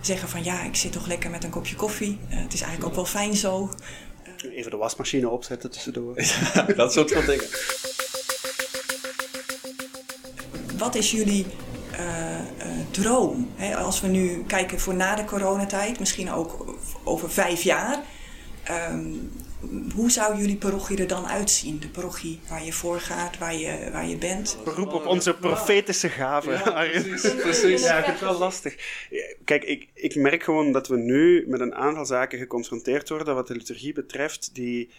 zeggen 0.00 0.28
van 0.28 0.44
ja, 0.44 0.62
ik 0.62 0.76
zit 0.76 0.92
toch 0.92 1.06
lekker 1.06 1.30
met 1.30 1.44
een 1.44 1.50
kopje 1.50 1.76
koffie. 1.76 2.18
het 2.28 2.52
is 2.52 2.60
eigenlijk 2.60 2.90
ook 2.90 2.96
wel 2.96 3.06
fijn 3.06 3.36
zo. 3.36 3.70
Even 4.50 4.70
de 4.70 4.76
wasmachine 4.76 5.28
opzetten 5.28 5.70
tussendoor. 5.70 6.14
Ja, 6.54 6.62
dat 6.62 6.92
soort 6.92 7.12
van 7.12 7.24
dingen. 7.26 7.46
Wat 10.78 10.94
is 10.94 11.10
jullie 11.10 11.46
uh, 11.92 11.98
uh, 11.98 12.66
droom? 12.90 13.50
Hè, 13.54 13.76
als 13.76 14.00
we 14.00 14.06
nu 14.06 14.44
kijken 14.46 14.80
voor 14.80 14.94
na 14.94 15.14
de 15.14 15.24
coronatijd, 15.24 15.98
misschien 15.98 16.32
ook 16.32 16.76
over 17.04 17.30
vijf 17.30 17.62
jaar. 17.62 18.02
Um, 18.90 19.32
hoe 19.94 20.10
zou 20.10 20.38
jullie 20.38 20.56
parochie 20.56 20.98
er 20.98 21.06
dan 21.06 21.26
uitzien? 21.26 21.78
De 21.78 21.88
parochie 21.88 22.40
waar 22.48 22.64
je 22.64 22.72
voor 22.72 23.00
gaat, 23.00 23.38
waar 23.38 23.54
je, 23.54 23.88
waar 23.92 24.06
je 24.06 24.16
bent. 24.16 24.58
Beroep 24.64 24.92
op 24.92 25.06
onze 25.06 25.34
profetische 25.34 26.08
gaven. 26.08 26.52
Ja, 26.52 26.84
precies, 27.00 27.34
precies. 27.34 27.82
Ja, 27.82 27.98
ik 27.98 28.04
vind 28.04 28.20
het 28.20 28.28
wel 28.28 28.38
lastig. 28.38 28.76
Kijk, 29.44 29.64
ik, 29.64 29.88
ik 29.94 30.14
merk 30.14 30.42
gewoon 30.42 30.72
dat 30.72 30.88
we 30.88 30.96
nu 30.96 31.44
met 31.48 31.60
een 31.60 31.74
aantal 31.74 32.06
zaken 32.06 32.38
geconfronteerd 32.38 33.08
worden 33.08 33.34
wat 33.34 33.46
de 33.46 33.54
liturgie 33.54 33.92
betreft, 33.92 34.50
die 34.52 34.90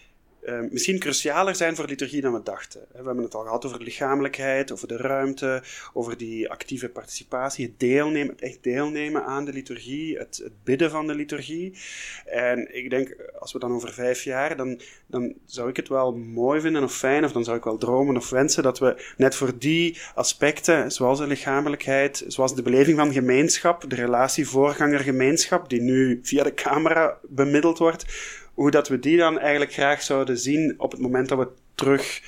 uh, 0.45 0.59
misschien 0.69 0.99
crucialer 0.99 1.55
zijn 1.55 1.75
voor 1.75 1.85
liturgie 1.85 2.21
dan 2.21 2.33
we 2.33 2.43
dachten. 2.43 2.81
We 2.91 3.05
hebben 3.05 3.23
het 3.23 3.35
al 3.35 3.43
gehad 3.43 3.65
over 3.65 3.83
lichamelijkheid, 3.83 4.71
over 4.71 4.87
de 4.87 4.97
ruimte, 4.97 5.63
over 5.93 6.17
die 6.17 6.49
actieve 6.49 6.89
participatie, 6.89 7.65
het 7.65 7.79
deelnemen, 7.79 8.39
echt 8.39 8.63
deelnemen 8.63 9.25
aan 9.25 9.45
de 9.45 9.53
liturgie, 9.53 10.17
het, 10.17 10.41
het 10.43 10.63
bidden 10.63 10.91
van 10.91 11.07
de 11.07 11.15
liturgie. 11.15 11.77
En 12.25 12.75
ik 12.75 12.89
denk, 12.89 13.15
als 13.39 13.53
we 13.53 13.59
dan 13.59 13.73
over 13.73 13.93
vijf 13.93 14.23
jaar, 14.23 14.57
dan, 14.57 14.79
dan 15.07 15.33
zou 15.45 15.69
ik 15.69 15.75
het 15.75 15.87
wel 15.87 16.15
mooi 16.15 16.61
vinden 16.61 16.83
of 16.83 16.95
fijn, 16.95 17.25
of 17.25 17.31
dan 17.31 17.43
zou 17.43 17.57
ik 17.57 17.63
wel 17.63 17.77
dromen 17.77 18.17
of 18.17 18.29
wensen 18.29 18.63
dat 18.63 18.79
we 18.79 19.13
net 19.17 19.35
voor 19.35 19.57
die 19.57 19.97
aspecten, 20.15 20.91
zoals 20.91 21.19
de 21.19 21.27
lichamelijkheid, 21.27 22.23
zoals 22.27 22.55
de 22.55 22.61
beleving 22.61 22.97
van 22.97 23.13
gemeenschap, 23.13 23.89
de 23.89 23.95
relatie 23.95 24.47
voorganger-gemeenschap, 24.47 25.69
die 25.69 25.81
nu 25.81 26.19
via 26.23 26.43
de 26.43 26.53
camera 26.53 27.17
bemiddeld 27.27 27.77
wordt, 27.77 28.05
hoe 28.53 28.71
dat 28.71 28.87
we 28.87 28.99
die 28.99 29.17
dan 29.17 29.39
eigenlijk 29.39 29.73
graag 29.73 30.01
zouden 30.01 30.37
zien 30.37 30.73
op 30.77 30.91
het 30.91 31.01
moment 31.01 31.29
dat 31.29 31.37
we 31.37 31.47
terug 31.75 32.21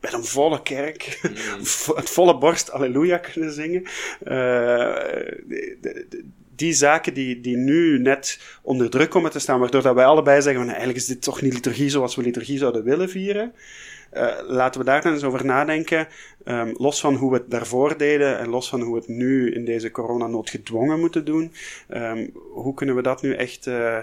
met 0.00 0.12
een 0.12 0.24
volle 0.24 0.62
kerk, 0.62 1.18
mm. 1.22 1.58
het 2.00 2.10
volle 2.10 2.38
borst 2.38 2.70
Alleluia 2.70 3.18
kunnen 3.18 3.52
zingen. 3.52 3.82
Uh, 4.24 4.96
die 6.56 6.72
zaken 6.72 7.14
die, 7.14 7.40
die 7.40 7.56
nu 7.56 7.98
net 7.98 8.40
onder 8.62 8.90
druk 8.90 9.10
komen 9.10 9.30
te 9.30 9.38
staan, 9.38 9.60
waardoor 9.60 9.82
dat 9.82 9.94
wij 9.94 10.04
allebei 10.04 10.42
zeggen 10.42 10.60
van 10.60 10.68
eigenlijk 10.68 10.98
is 10.98 11.06
dit 11.06 11.22
toch 11.22 11.42
niet 11.42 11.52
liturgie 11.52 11.88
zoals 11.88 12.14
we 12.14 12.22
liturgie 12.22 12.58
zouden 12.58 12.84
willen 12.84 13.08
vieren. 13.08 13.52
Uh, 14.14 14.34
laten 14.46 14.80
we 14.80 14.86
daar 14.86 15.02
dan 15.02 15.12
eens 15.12 15.22
over 15.22 15.44
nadenken. 15.44 16.08
Um, 16.44 16.74
los 16.76 17.00
van 17.00 17.14
hoe 17.14 17.30
we 17.30 17.36
het 17.36 17.50
daarvoor 17.50 17.98
deden 17.98 18.38
en 18.38 18.48
los 18.48 18.68
van 18.68 18.80
hoe 18.80 18.92
we 18.92 18.98
het 18.98 19.08
nu 19.08 19.54
in 19.54 19.64
deze 19.64 19.90
coronanood 19.90 20.50
gedwongen 20.50 21.00
moeten 21.00 21.24
doen. 21.24 21.52
Um, 21.88 22.30
hoe 22.52 22.74
kunnen 22.74 22.94
we 22.94 23.02
dat 23.02 23.22
nu 23.22 23.34
echt, 23.34 23.66
uh, 23.66 23.98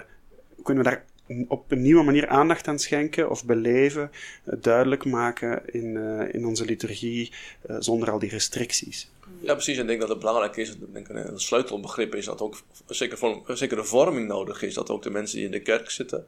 kunnen 0.62 0.84
we 0.84 0.90
daar 0.90 1.04
op 1.48 1.70
een 1.70 1.82
nieuwe 1.82 2.02
manier 2.02 2.28
aandacht 2.28 2.68
aan 2.68 2.78
schenken 2.78 3.30
of 3.30 3.44
beleven, 3.44 4.10
uh, 4.44 4.54
duidelijk 4.60 5.04
maken 5.04 5.62
in, 5.66 5.84
uh, 5.84 6.34
in 6.34 6.46
onze 6.46 6.64
liturgie 6.64 7.32
uh, 7.70 7.76
zonder 7.78 8.10
al 8.10 8.18
die 8.18 8.30
restricties. 8.30 9.10
Ja, 9.40 9.52
precies. 9.52 9.76
En 9.76 9.82
ik 9.82 9.88
denk 9.88 10.00
dat 10.00 10.08
het 10.08 10.18
belangrijk 10.18 10.56
is, 10.56 10.76
denk 10.92 11.08
een 11.08 11.40
sleutelbegrip 11.40 12.14
is 12.14 12.24
dat 12.24 12.40
ook 12.40 12.62
zeker, 12.86 13.18
voor, 13.18 13.42
zeker 13.46 13.76
de 13.76 13.84
vorming 13.84 14.28
nodig 14.28 14.62
is, 14.62 14.74
dat 14.74 14.90
ook 14.90 15.02
de 15.02 15.10
mensen 15.10 15.36
die 15.36 15.46
in 15.46 15.52
de 15.52 15.60
kerk 15.60 15.90
zitten 15.90 16.26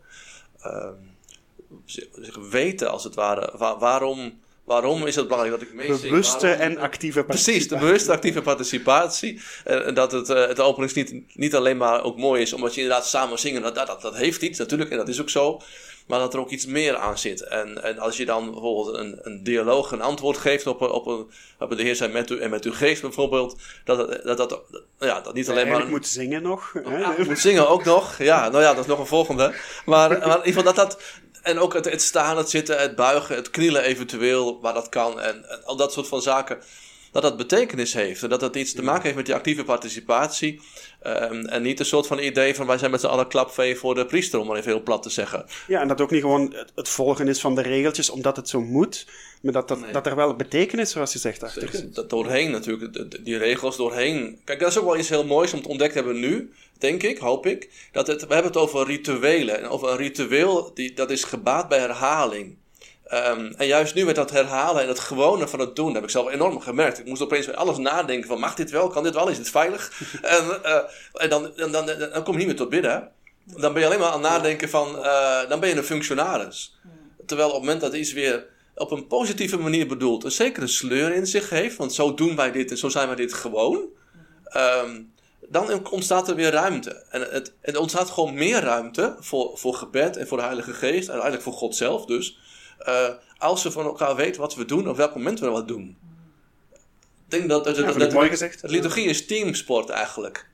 ehm, 0.60 0.94
weten 2.50 2.90
als 2.90 3.04
het 3.04 3.14
ware 3.14 3.52
waar, 3.56 3.78
waarom 3.78 4.40
Waarom 4.64 5.06
is 5.06 5.16
het 5.16 5.28
belangrijk 5.28 5.60
dat 5.60 5.68
ik 5.68 5.74
meezing? 5.74 6.00
Bewuste 6.00 6.48
en 6.48 6.78
actieve 6.78 7.24
participatie. 7.24 7.52
Precies, 7.52 7.68
de 7.68 7.86
bewuste 7.86 8.12
actieve 8.12 8.42
participatie. 8.42 9.40
En 9.64 9.94
dat 9.94 10.12
het, 10.12 10.30
uh, 10.30 10.46
het 10.46 10.60
openings 10.60 10.94
niet, 10.94 11.36
niet 11.36 11.54
alleen 11.54 11.76
maar 11.76 12.02
ook 12.02 12.16
mooi 12.16 12.42
is, 12.42 12.52
omdat 12.52 12.74
je 12.74 12.80
inderdaad 12.80 13.06
samen 13.06 13.38
zingen, 13.38 13.62
dat, 13.62 13.74
dat, 13.74 14.02
dat 14.02 14.16
heeft 14.16 14.42
iets 14.42 14.58
natuurlijk, 14.58 14.90
en 14.90 14.96
dat 14.96 15.08
is 15.08 15.20
ook 15.20 15.30
zo. 15.30 15.60
Maar 16.06 16.18
dat 16.18 16.34
er 16.34 16.40
ook 16.40 16.50
iets 16.50 16.66
meer 16.66 16.96
aan 16.96 17.18
zit. 17.18 17.40
En, 17.40 17.82
en 17.82 17.98
als 17.98 18.16
je 18.16 18.24
dan 18.24 18.50
bijvoorbeeld 18.50 18.96
een, 18.96 19.18
een 19.22 19.42
dialoog, 19.42 19.92
een 19.92 20.00
antwoord 20.00 20.36
geeft 20.38 20.66
op, 20.66 20.80
op, 20.80 21.06
een, 21.06 21.30
op 21.58 21.76
de 21.76 21.82
Heer 21.82 21.96
zijn 21.96 22.12
met 22.12 22.30
u 22.30 22.38
en 22.40 22.50
met 22.50 22.64
uw 22.64 22.72
geest 22.72 23.02
bijvoorbeeld, 23.02 23.56
dat 23.84 24.24
dat, 24.24 24.36
dat, 24.36 24.60
ja, 24.98 25.20
dat 25.20 25.34
niet 25.34 25.50
alleen 25.50 25.68
maar... 25.68 25.88
moet 25.88 26.06
zingen 26.06 26.42
nog. 26.42 26.72
Hè? 26.72 27.24
Moet 27.24 27.38
zingen 27.38 27.68
ook 27.68 27.84
nog. 27.84 28.18
Ja, 28.18 28.48
nou 28.48 28.62
ja, 28.62 28.70
dat 28.70 28.80
is 28.84 28.86
nog 28.86 28.98
een 28.98 29.06
volgende. 29.06 29.54
Maar, 29.84 30.08
maar 30.08 30.20
in 30.20 30.26
ieder 30.26 30.44
geval 30.44 30.62
dat 30.62 30.76
dat 30.76 30.98
en 31.42 31.58
ook 31.58 31.74
het, 31.74 31.84
het, 31.84 32.02
staan, 32.02 32.36
het 32.36 32.50
zitten, 32.50 32.80
het 32.80 32.96
buigen, 32.96 33.36
het 33.36 33.50
knielen 33.50 33.82
eventueel, 33.82 34.60
waar 34.60 34.74
dat 34.74 34.88
kan. 34.88 35.20
En, 35.20 35.50
en, 35.50 35.64
al 35.64 35.76
dat 35.76 35.92
soort 35.92 36.08
van 36.08 36.22
zaken. 36.22 36.58
Dat 37.12 37.22
dat 37.22 37.36
betekenis 37.36 37.94
heeft. 37.94 38.22
En 38.22 38.28
dat 38.28 38.40
dat 38.40 38.56
iets 38.56 38.72
te 38.72 38.82
maken 38.82 39.02
heeft 39.02 39.16
met 39.16 39.26
die 39.26 39.34
actieve 39.34 39.64
participatie. 39.64 40.60
Um, 41.06 41.46
en 41.46 41.62
niet 41.62 41.80
een 41.80 41.86
soort 41.86 42.06
van 42.06 42.18
idee 42.18 42.54
van 42.54 42.66
wij 42.66 42.78
zijn 42.78 42.90
met 42.90 43.00
z'n 43.00 43.06
allen 43.06 43.28
klapvee 43.28 43.76
voor 43.76 43.94
de 43.94 44.06
priester, 44.06 44.40
om 44.40 44.46
maar 44.46 44.56
even 44.56 44.72
heel 44.72 44.82
plat 44.82 45.02
te 45.02 45.10
zeggen. 45.10 45.44
Ja, 45.66 45.80
en 45.80 45.88
dat 45.88 46.00
ook 46.00 46.10
niet 46.10 46.20
gewoon 46.20 46.54
het, 46.74 46.88
volgen 46.88 47.28
is 47.28 47.40
van 47.40 47.54
de 47.54 47.62
regeltjes 47.62 48.10
omdat 48.10 48.36
het 48.36 48.48
zo 48.48 48.60
moet. 48.60 49.06
Maar 49.42 49.52
dat, 49.52 49.68
dat, 49.68 49.78
dat 49.92 50.06
er 50.06 50.16
wel 50.16 50.36
betekenis, 50.36 50.90
zoals 50.90 51.12
je 51.12 51.18
zegt, 51.18 51.42
achter 51.42 51.68
zit. 51.72 51.94
Dat 51.94 52.10
doorheen 52.10 52.50
natuurlijk, 52.50 53.24
die 53.24 53.36
regels 53.36 53.76
doorheen. 53.76 54.40
Kijk, 54.44 54.60
dat 54.60 54.68
is 54.68 54.78
ook 54.78 54.84
wel 54.84 54.98
iets 54.98 55.08
heel 55.08 55.24
moois 55.24 55.52
om 55.52 55.62
te 55.62 55.68
ontdekt 55.68 55.94
hebben 55.94 56.20
nu 56.20 56.52
denk 56.82 57.02
ik, 57.02 57.18
hoop 57.18 57.46
ik, 57.46 57.88
dat 57.92 58.06
het, 58.06 58.26
we 58.26 58.34
hebben 58.34 58.52
het 58.52 58.60
over 58.60 58.86
rituelen. 58.86 59.58
En 59.58 59.68
over 59.68 59.88
een 59.90 59.96
ritueel, 59.96 60.70
die, 60.74 60.92
dat 60.92 61.10
is 61.10 61.24
gebaat 61.24 61.68
bij 61.68 61.78
herhaling. 61.78 62.56
Ehm, 63.12 63.52
en 63.56 63.66
juist 63.66 63.94
nu 63.94 64.04
met 64.04 64.14
dat 64.14 64.30
herhalen 64.30 64.82
en 64.82 64.88
het 64.88 64.98
gewone 64.98 65.48
van 65.48 65.60
het 65.60 65.76
doen, 65.76 65.94
heb 65.94 66.02
ik 66.02 66.10
zelf 66.10 66.30
enorm 66.30 66.60
gemerkt. 66.60 66.98
Ik 66.98 67.06
moest 67.06 67.22
opeens 67.22 67.46
bij 67.46 67.54
alles 67.54 67.78
nadenken 67.78 68.28
van, 68.28 68.38
mag 68.38 68.54
dit 68.54 68.70
wel, 68.70 68.88
kan 68.88 69.02
dit 69.02 69.14
wel, 69.14 69.28
is 69.28 69.38
het 69.38 69.50
veilig? 69.50 69.92
en, 70.22 70.44
uh, 70.64 70.76
en 71.12 71.28
dan, 71.28 71.52
dan, 71.56 71.72
dan, 71.72 71.86
dan, 71.86 72.22
kom 72.22 72.32
je 72.32 72.38
niet 72.38 72.46
meer 72.46 72.56
tot 72.56 72.68
bidden. 72.68 73.10
Dan 73.44 73.72
ben 73.72 73.82
je 73.82 73.86
alleen 73.88 73.98
maar 73.98 74.08
aan 74.08 74.22
het 74.22 74.30
nadenken 74.30 74.68
van, 74.68 74.96
uh, 74.96 75.48
dan 75.48 75.60
ben 75.60 75.68
je 75.68 75.76
een 75.76 75.84
functionaris. 75.84 76.78
Terwijl 77.26 77.48
op 77.48 77.54
het 77.54 77.62
moment 77.62 77.80
dat 77.80 77.94
iets 77.94 78.12
weer 78.12 78.46
op 78.74 78.90
een 78.90 79.06
positieve 79.06 79.58
manier 79.58 79.86
bedoeld, 79.86 80.24
een 80.24 80.32
zekere 80.32 80.66
sleur 80.66 81.14
in 81.14 81.26
zich 81.26 81.50
heeft, 81.50 81.76
want 81.76 81.92
zo 81.92 82.14
doen 82.14 82.36
wij 82.36 82.52
dit 82.52 82.70
en 82.70 82.78
zo 82.78 82.88
zijn 82.88 83.06
wij 83.06 83.16
dit 83.16 83.32
gewoon, 83.32 83.82
um, 84.56 85.12
dan 85.48 85.88
ontstaat 85.90 86.28
er 86.28 86.34
weer 86.34 86.50
ruimte. 86.50 87.04
En 87.10 87.20
het, 87.30 87.54
het 87.60 87.76
ontstaat 87.76 88.10
gewoon 88.10 88.34
meer 88.34 88.60
ruimte 88.60 89.16
voor, 89.20 89.58
voor 89.58 89.74
gebed 89.74 90.16
en 90.16 90.28
voor 90.28 90.38
de 90.38 90.44
Heilige 90.44 90.72
Geest, 90.72 91.08
en 91.08 91.12
uiteindelijk 91.12 91.42
voor 91.42 91.52
God 91.52 91.76
zelf 91.76 92.04
dus, 92.04 92.38
uh, 92.88 93.08
als 93.38 93.62
we 93.62 93.70
van 93.70 93.84
elkaar 93.84 94.16
weten 94.16 94.40
wat 94.40 94.54
we 94.54 94.64
doen, 94.64 94.88
op 94.88 94.96
welk 94.96 95.14
moment 95.14 95.40
we 95.40 95.48
wat 95.48 95.68
doen. 95.68 95.96
Ik 96.72 97.38
denk 97.38 97.48
dat, 97.48 97.64
dat, 97.64 97.76
ja, 97.76 97.82
dat, 97.82 97.98
dat 97.98 98.12
mooi 98.12 98.28
gezegd. 98.28 98.62
Het 98.62 98.70
liturgie 98.70 99.06
is 99.06 99.26
teamsport 99.26 99.88
eigenlijk. 99.88 100.50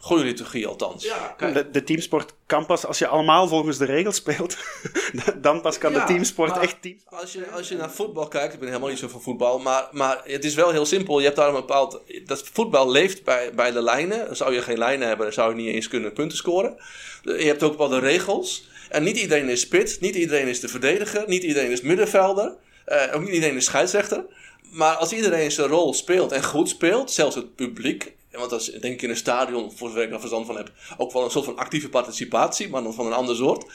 Goede 0.00 0.24
liturgie 0.24 0.66
althans. 0.66 1.04
Ja, 1.04 1.34
de, 1.38 1.70
de, 1.70 1.84
teamsport 1.84 2.34
kan 2.46 2.66
pas 2.66 2.86
als 2.86 2.98
je 2.98 3.06
allemaal 3.06 3.48
volgens 3.48 3.78
de 3.78 3.84
regels 3.84 4.16
speelt. 4.16 4.56
dan 5.40 5.60
pas 5.60 5.78
kan 5.78 5.92
Ja, 5.92 6.00
de 6.00 6.12
teamsport 6.12 6.50
maar 6.50 6.62
echt 6.62 6.82
team. 6.82 6.96
Als 7.04 7.32
je, 7.32 7.50
als 7.50 7.68
je 7.68 7.76
naar 7.76 7.90
voetbal 7.90 8.28
kijkt, 8.28 8.52
ik 8.52 8.58
ben 8.58 8.68
helemaal 8.68 8.88
niet 8.88 8.98
zo 8.98 9.08
van 9.08 9.22
voetbal, 9.22 9.58
maar, 9.58 9.88
maar 9.92 10.20
het 10.24 10.44
is 10.44 10.54
wel 10.54 10.70
heel 10.70 10.86
simpel. 10.86 11.18
Je 11.18 11.24
hebt 11.24 11.36
daar 11.36 11.48
een 11.48 11.54
bepaald. 11.54 12.00
Dat 12.24 12.48
voetbal 12.52 12.90
leeft 12.90 13.24
bij, 13.24 13.54
bij 13.54 13.70
de 13.70 13.82
lijnen. 13.82 14.26
Dan 14.26 14.36
zou 14.36 14.54
je 14.54 14.62
geen 14.62 14.78
lijnen 14.78 15.08
hebben, 15.08 15.26
dan 15.26 15.34
zou 15.34 15.50
je 15.50 15.62
niet 15.62 15.74
eens 15.74 15.88
kunnen 15.88 16.12
punten 16.12 16.38
scoren. 16.38 16.76
Je 17.22 17.32
hebt 17.32 17.62
ook 17.62 17.70
bepaalde 17.70 17.98
regels. 17.98 18.68
En 18.88 19.02
niet 19.02 19.16
iedereen 19.16 19.48
is 19.48 19.60
spits, 19.60 19.98
niet 19.98 20.14
iedereen 20.14 20.46
is 20.46 20.60
de 20.60 20.68
verdediger, 20.68 21.24
niet 21.26 21.42
iedereen 21.42 21.70
is 21.70 21.80
middenvelder, 21.80 22.54
eh, 22.84 23.14
ook 23.14 23.20
niet 23.20 23.34
iedereen 23.34 23.56
is 23.56 23.64
scheidsrechter. 23.64 24.24
Maar 24.70 24.94
als 24.94 25.12
iedereen 25.12 25.50
zijn 25.50 25.68
rol 25.68 25.94
speelt 25.94 26.32
en 26.32 26.44
goed 26.44 26.68
speelt, 26.68 27.10
zelfs 27.10 27.34
het 27.34 27.54
publiek, 27.54 28.12
want 28.30 28.50
dat 28.50 28.60
is 28.60 28.66
denk 28.66 28.94
ik 28.94 29.02
in 29.02 29.10
een 29.10 29.16
stadion, 29.16 29.72
voor 29.76 29.88
zover 29.88 30.02
ik 30.02 30.10
daar 30.10 30.20
verstand 30.20 30.46
van 30.46 30.56
heb, 30.56 30.70
ook 30.96 31.12
wel 31.12 31.24
een 31.24 31.30
soort 31.30 31.44
van 31.44 31.56
actieve 31.56 31.88
participatie, 31.88 32.68
maar 32.68 32.82
dan 32.82 32.94
van 32.94 33.06
een 33.06 33.12
ander 33.12 33.36
soort, 33.36 33.72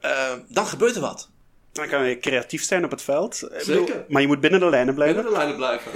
eh, 0.00 0.32
dan 0.48 0.66
gebeurt 0.66 0.94
er 0.94 1.00
wat. 1.00 1.28
Dan 1.72 1.88
kan 1.88 2.08
je 2.08 2.18
creatief 2.18 2.64
zijn 2.64 2.84
op 2.84 2.90
het 2.90 3.02
veld. 3.02 3.34
Zeker. 3.34 3.84
bedoel, 3.84 4.04
maar 4.08 4.20
je 4.20 4.26
moet 4.26 4.40
binnen 4.40 4.60
de 4.60 4.68
lijnen 4.68 4.94
blijven. 4.94 5.16
Binnen 5.16 5.32
de 5.32 5.38
lijnen 5.38 5.56
blijven. 5.56 5.90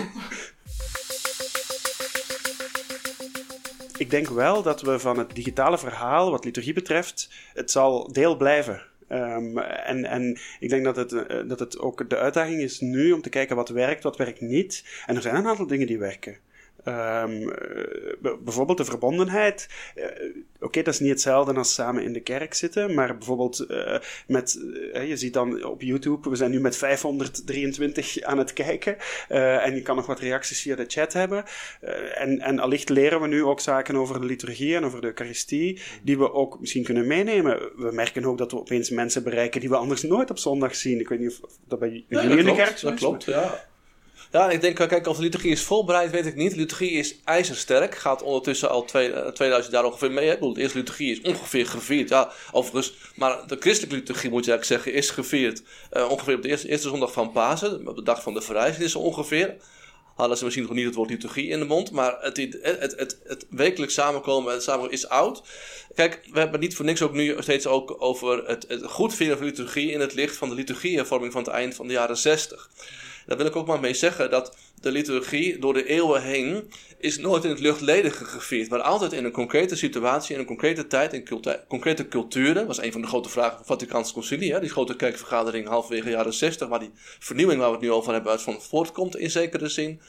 Ik 3.98 4.10
denk 4.10 4.28
wel 4.28 4.62
dat 4.62 4.80
we 4.80 4.98
van 4.98 5.18
het 5.18 5.34
digitale 5.34 5.78
verhaal, 5.78 6.30
wat 6.30 6.44
liturgie 6.44 6.72
betreft, 6.72 7.30
het 7.54 7.70
zal 7.70 8.12
deel 8.12 8.36
blijven. 8.36 8.82
Ehm, 9.08 9.58
en, 9.58 10.04
en 10.04 10.38
ik 10.60 10.68
denk 10.68 10.84
dat 10.84 10.96
het, 10.96 11.12
eh, 11.12 11.48
dat 11.48 11.58
het 11.58 11.78
ook 11.78 12.10
de 12.10 12.16
uitdaging 12.16 12.60
is 12.60 12.80
nu 12.80 13.12
om 13.12 13.22
te 13.22 13.28
kijken 13.28 13.56
wat 13.56 13.68
werkt, 13.68 14.02
wat 14.02 14.16
werkt 14.16 14.40
niet. 14.40 14.84
En 15.06 15.16
er 15.16 15.22
zijn 15.22 15.34
een 15.34 15.46
aantal 15.46 15.66
dingen 15.66 15.86
die 15.86 15.98
werken. 15.98 16.36
Ehm, 16.88 17.48
eh, 17.48 18.32
bijvoorbeeld 18.40 18.78
de 18.78 18.84
verbondenheid. 18.84 19.68
Eh, 19.94 20.04
Oké, 20.60 20.82
dat 20.82 20.94
is 20.94 21.00
niet 21.00 21.10
hetzelfde 21.10 21.54
als 21.54 21.74
samen 21.74 22.02
in 22.02 22.12
de 22.12 22.20
kerk 22.20 22.54
zitten, 22.54 22.94
maar 22.94 23.16
bijvoorbeeld 23.16 23.60
eh, 23.60 23.98
met, 24.26 24.58
je 24.92 25.16
ziet 25.16 25.32
dan 25.32 25.64
op 25.64 25.82
YouTube, 25.82 26.30
we 26.30 26.36
zijn 26.36 26.50
nu 26.50 26.60
met 26.60 26.76
523 26.76 28.22
aan 28.22 28.38
het 28.38 28.52
kijken 28.52 28.96
en 29.28 29.74
je 29.74 29.82
kan 29.82 29.96
nog 29.96 30.06
wat 30.06 30.20
reacties 30.20 30.62
via 30.62 30.76
de 30.76 30.84
chat 30.88 31.12
hebben. 31.12 31.44
En, 32.14 32.40
en 32.40 32.58
allicht 32.58 32.88
leren 32.88 33.20
we 33.20 33.26
nu 33.26 33.44
ook 33.44 33.60
zaken 33.60 33.96
over 33.96 34.20
de 34.20 34.26
liturgie 34.26 34.76
en 34.76 34.84
over 34.84 35.00
de 35.00 35.06
Eucharistie, 35.06 35.80
die 36.02 36.18
we 36.18 36.32
ook 36.32 36.60
misschien 36.60 36.84
kunnen 36.84 37.06
meenemen. 37.06 37.58
We 37.76 37.90
merken 37.92 38.24
ook 38.24 38.38
dat 38.38 38.50
we 38.50 38.58
opeens 38.58 38.90
mensen 38.90 39.22
bereiken 39.22 39.60
die 39.60 39.68
we 39.68 39.76
anders 39.76 40.02
nooit 40.02 40.30
op 40.30 40.38
zondag 40.38 40.74
zien. 40.74 41.00
Ik 41.00 41.08
weet 41.08 41.20
niet 41.20 41.38
of 41.42 41.50
dat 41.68 41.78
bij 41.78 42.04
jullie 42.08 42.38
in 42.38 42.44
de 42.44 42.54
kerk 42.54 42.78
zo 42.78 42.88
Dat 42.88 42.98
klopt, 42.98 43.24
ja. 43.24 43.66
Ja, 44.32 44.44
en 44.48 44.50
ik 44.50 44.60
denk, 44.60 44.74
kijk, 44.76 45.06
of 45.06 45.16
de 45.16 45.22
liturgie 45.22 45.50
is 45.50 45.62
voorbereid, 45.62 46.10
weet 46.10 46.26
ik 46.26 46.34
niet. 46.34 46.56
Liturgie 46.56 46.90
is 46.90 47.16
ijzersterk. 47.24 47.94
Gaat 47.94 48.22
ondertussen 48.22 48.70
al 48.70 48.84
twee, 48.84 49.12
eh, 49.12 49.32
2000 49.32 49.74
jaar 49.74 49.84
ongeveer 49.84 50.10
mee. 50.10 50.28
Hè? 50.28 50.38
De 50.38 50.60
eerste 50.60 50.78
liturgie 50.78 51.10
is 51.12 51.20
ongeveer 51.20 51.66
gevierd. 51.66 52.08
Ja, 52.08 52.30
overigens, 52.52 52.94
maar 53.14 53.46
de 53.46 53.56
christelijke 53.60 53.96
liturgie, 53.96 54.30
moet 54.30 54.44
je 54.44 54.50
eigenlijk 54.50 54.82
zeggen, 54.82 55.00
is 55.00 55.10
gevierd. 55.10 55.62
eh, 55.90 56.10
ongeveer 56.10 56.34
op 56.34 56.42
de 56.42 56.48
eerste, 56.48 56.68
eerste 56.68 56.88
zondag 56.88 57.12
van 57.12 57.32
Pasen. 57.32 57.88
Op 57.88 57.96
de 57.96 58.02
dag 58.02 58.22
van 58.22 58.34
de 58.34 58.40
verrijzing 58.42 58.84
is 58.84 58.92
ze 58.92 58.98
ongeveer. 58.98 59.56
Hadden 60.14 60.36
ze 60.38 60.44
misschien 60.44 60.66
nog 60.66 60.74
niet 60.74 60.84
het 60.86 60.94
woord 60.94 61.10
liturgie 61.10 61.48
in 61.48 61.58
de 61.58 61.64
mond. 61.64 61.90
Maar 61.90 62.16
het, 62.20 62.36
het, 62.36 62.58
het, 62.62 62.94
het, 62.96 63.18
het 63.24 63.46
wekelijk 63.50 63.92
samenkomen 63.92 64.52
het 64.52 64.62
samenkomen 64.62 64.94
is 64.94 65.08
oud. 65.08 65.42
Kijk, 65.94 66.20
we 66.32 66.38
hebben 66.38 66.60
niet 66.60 66.76
voor 66.76 66.84
niks 66.84 67.02
ook 67.02 67.12
nu 67.12 67.36
steeds 67.38 67.66
ook 67.66 67.96
over 67.98 68.46
het, 68.46 68.64
het 68.68 68.84
goed 68.84 69.14
vinden 69.14 69.36
van 69.36 69.46
liturgie 69.46 69.90
in 69.90 70.00
het 70.00 70.14
licht 70.14 70.36
van 70.36 70.48
de 70.48 70.54
liturgiehervorming 70.54 71.32
van 71.32 71.42
het 71.42 71.50
eind 71.50 71.74
van 71.74 71.86
de 71.86 71.92
jaren 71.92 72.16
60. 72.16 72.70
Daar 73.28 73.36
wil 73.36 73.46
ik 73.46 73.56
ook 73.56 73.66
maar 73.66 73.80
mee 73.80 73.94
zeggen 73.94 74.30
dat 74.30 74.56
de 74.80 74.90
liturgie 74.90 75.58
door 75.58 75.74
de 75.74 75.86
eeuwen 75.86 76.22
heen 76.22 76.70
is 76.98 77.18
nooit 77.18 77.44
in 77.44 77.50
het 77.50 77.60
luchtledige 77.60 78.24
gevierd, 78.24 78.70
maar 78.70 78.80
altijd 78.80 79.12
in 79.12 79.24
een 79.24 79.32
concrete 79.32 79.76
situatie, 79.76 80.34
in 80.34 80.40
een 80.40 80.46
concrete 80.46 80.86
tijd, 80.86 81.12
in 81.12 81.28
concrete 81.68 82.08
culturen. 82.08 82.54
Dat 82.54 82.66
was 82.66 82.82
een 82.82 82.92
van 82.92 83.00
de 83.00 83.06
grote 83.06 83.28
vragen 83.28 83.50
van 83.50 83.58
het 83.58 83.66
Vaticaans 83.66 84.12
Concilie, 84.12 84.52
hè? 84.52 84.60
die 84.60 84.68
grote 84.68 84.96
kerkvergadering 84.96 85.68
halverwege 85.68 86.10
jaren 86.10 86.32
60, 86.32 86.68
waar 86.68 86.78
die 86.78 86.90
vernieuwing 87.18 87.60
waar 87.60 87.68
we 87.68 87.76
het 87.76 87.84
nu 87.84 87.92
over 87.92 88.12
hebben 88.12 88.32
uit 88.32 88.42
van 88.42 88.62
voortkomt 88.62 89.16
in 89.16 89.30
zekere 89.30 89.68
zin. 89.68 90.00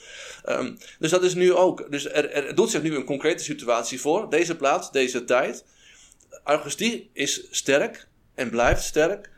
Ehm, 0.43 0.75
dus 0.99 1.11
dat 1.11 1.23
is 1.23 1.33
nu 1.33 1.53
ook. 1.53 1.91
Dus 1.91 2.05
er, 2.05 2.31
er 2.31 2.55
doet 2.55 2.69
zich 2.69 2.81
nu 2.81 2.95
een 2.95 3.05
concrete 3.05 3.43
situatie 3.43 4.01
voor, 4.01 4.29
deze 4.29 4.55
plaats, 4.55 4.91
deze 4.91 5.23
tijd. 5.23 5.65
Augustie 6.43 7.09
is 7.13 7.47
sterk 7.51 8.07
en 8.35 8.49
blijft 8.49 8.83
sterk. 8.83 9.29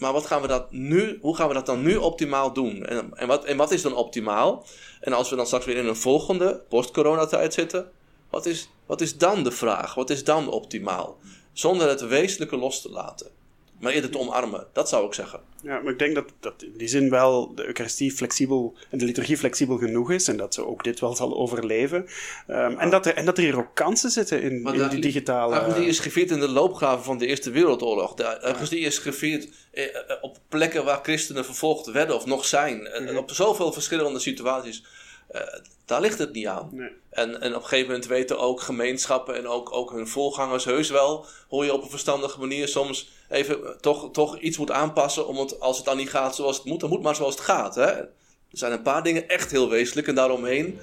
Maar 0.00 0.12
wat 0.12 0.26
gaan 0.26 0.42
we 0.42 0.48
dat 0.48 0.70
nu, 0.70 1.18
hoe 1.20 1.36
gaan 1.36 1.48
we 1.48 1.54
dat 1.54 1.66
dan 1.66 1.82
nu 1.82 1.96
optimaal 1.96 2.52
doen? 2.52 2.84
En, 2.84 3.10
en, 3.14 3.26
wat, 3.26 3.44
en 3.44 3.56
wat 3.56 3.70
is 3.70 3.82
dan 3.82 3.94
optimaal? 3.94 4.66
En 5.00 5.12
als 5.12 5.30
we 5.30 5.36
dan 5.36 5.46
straks 5.46 5.64
weer 5.64 5.76
in 5.76 5.86
een 5.86 5.96
volgende 5.96 6.62
post-coronatijd 6.68 7.54
zitten, 7.54 7.90
wat 8.30 8.46
is, 8.46 8.70
wat 8.86 9.00
is 9.00 9.16
dan 9.16 9.42
de 9.42 9.50
vraag? 9.50 9.94
Wat 9.94 10.10
is 10.10 10.24
dan 10.24 10.48
optimaal? 10.48 11.18
Zonder 11.52 11.88
het 11.88 12.00
wezenlijke 12.00 12.56
los 12.56 12.82
te 12.82 12.90
laten. 12.90 13.39
Maar 13.80 13.92
eerder 13.92 14.10
te 14.10 14.18
omarmen, 14.18 14.66
dat 14.72 14.88
zou 14.88 15.06
ik 15.06 15.14
zeggen. 15.14 15.40
Ja, 15.62 15.80
maar 15.80 15.92
ik 15.92 15.98
denk 15.98 16.14
dat, 16.14 16.24
dat 16.40 16.62
in 16.62 16.72
die 16.76 16.88
zin 16.88 17.10
wel 17.10 17.54
de 17.54 17.66
Eucharistie 17.66 18.12
flexibel 18.12 18.76
en 18.90 18.98
de 18.98 19.04
liturgie 19.04 19.36
flexibel 19.36 19.76
genoeg 19.76 20.10
is 20.10 20.28
en 20.28 20.36
dat 20.36 20.54
ze 20.54 20.66
ook 20.66 20.84
dit 20.84 21.00
wel 21.00 21.14
zal 21.16 21.36
overleven. 21.36 22.06
Ehm, 22.46 22.78
en, 22.78 22.90
dat 22.90 23.06
er, 23.06 23.14
en 23.14 23.24
dat 23.24 23.38
er 23.38 23.44
hier 23.44 23.56
ook 23.58 23.74
kansen 23.74 24.10
zitten 24.10 24.42
in, 24.42 24.62
Maar 24.62 24.72
in 24.74 24.78
dat- 24.80 24.90
die 24.90 25.00
digitale... 25.00 25.54
Augustie 25.54 25.86
is 25.86 25.98
gevierd 25.98 26.30
in 26.30 26.40
de 26.40 26.48
loopgraven 26.48 27.04
van 27.04 27.18
de 27.18 27.26
Eerste 27.26 27.50
Wereldoorlog. 27.50 28.14
De- 28.14 28.40
Augustie 28.40 28.78
is 28.80 28.98
gevierd 28.98 29.48
eh, 29.72 29.84
eh, 29.84 29.90
op 30.20 30.38
plekken 30.48 30.84
waar 30.84 31.00
christenen 31.02 31.44
vervolgd 31.44 31.86
werden 31.90 32.16
of 32.16 32.26
nog 32.26 32.44
zijn. 32.44 32.86
En- 32.86 33.06
en 33.08 33.16
op 33.18 33.30
zoveel 33.30 33.72
verschillende 33.72 34.18
situaties. 34.18 34.84
Eh, 35.30 35.42
daar 35.84 36.00
ligt 36.00 36.18
het 36.18 36.32
niet 36.32 36.46
aan. 36.46 36.68
Nee. 36.72 36.90
En, 37.10 37.40
en 37.40 37.54
op 37.54 37.62
een 37.62 37.68
gegeven 37.68 37.86
moment 37.86 38.06
weten 38.06 38.38
ook 38.38 38.60
gemeenschappen 38.60 39.36
en 39.36 39.46
ook, 39.46 39.72
ook 39.72 39.90
hun 39.90 40.08
voorgangers 40.08 40.64
heus 40.64 40.90
wel 40.90 41.26
hoe 41.48 41.64
je 41.64 41.72
op 41.72 41.82
een 41.82 41.90
verstandige 41.90 42.40
manier 42.40 42.68
soms 42.68 43.10
even 43.28 43.64
eh, 43.64 43.70
toch, 43.70 44.10
toch 44.12 44.38
iets 44.38 44.58
moet 44.58 44.70
aanpassen. 44.70 45.26
Om 45.26 45.36
het, 45.36 45.60
als 45.60 45.76
het 45.76 45.86
dan 45.86 45.96
niet 45.96 46.10
gaat 46.10 46.34
zoals 46.34 46.56
het 46.56 46.66
moet, 46.66 46.80
dan 46.80 46.88
moet 46.88 47.02
maar 47.02 47.14
zoals 47.14 47.34
het 47.34 47.44
gaat. 47.44 47.74
Hè? 47.74 47.86
Er 47.86 48.08
zijn 48.50 48.72
een 48.72 48.82
paar 48.82 49.02
dingen 49.02 49.28
echt 49.28 49.50
heel 49.50 49.68
wezenlijk 49.68 50.08
en 50.08 50.14
daaromheen 50.14 50.78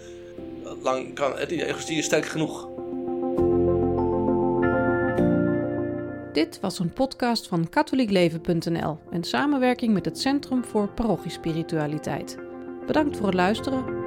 eh, 0.64 0.72
lang 0.82 1.16
kan, 1.16 1.34
die 1.48 1.66
is 1.98 2.06
sterk 2.06 2.26
genoeg. 2.26 2.68
Dit 6.34 6.60
was 6.60 6.80
een 6.80 6.94
podcast 6.94 7.48
van 7.48 7.70
katholiekleven.nl 7.70 9.00
in 9.12 9.24
samenwerking 9.24 9.94
met 9.94 10.06
het 10.06 10.20
Centrum 10.20 10.66
voor 10.66 10.88
Parochiespiritualiteit. 10.88 12.38
Bedankt 12.86 13.18
voor 13.18 13.26
het 13.26 13.36
luisteren 13.36 14.07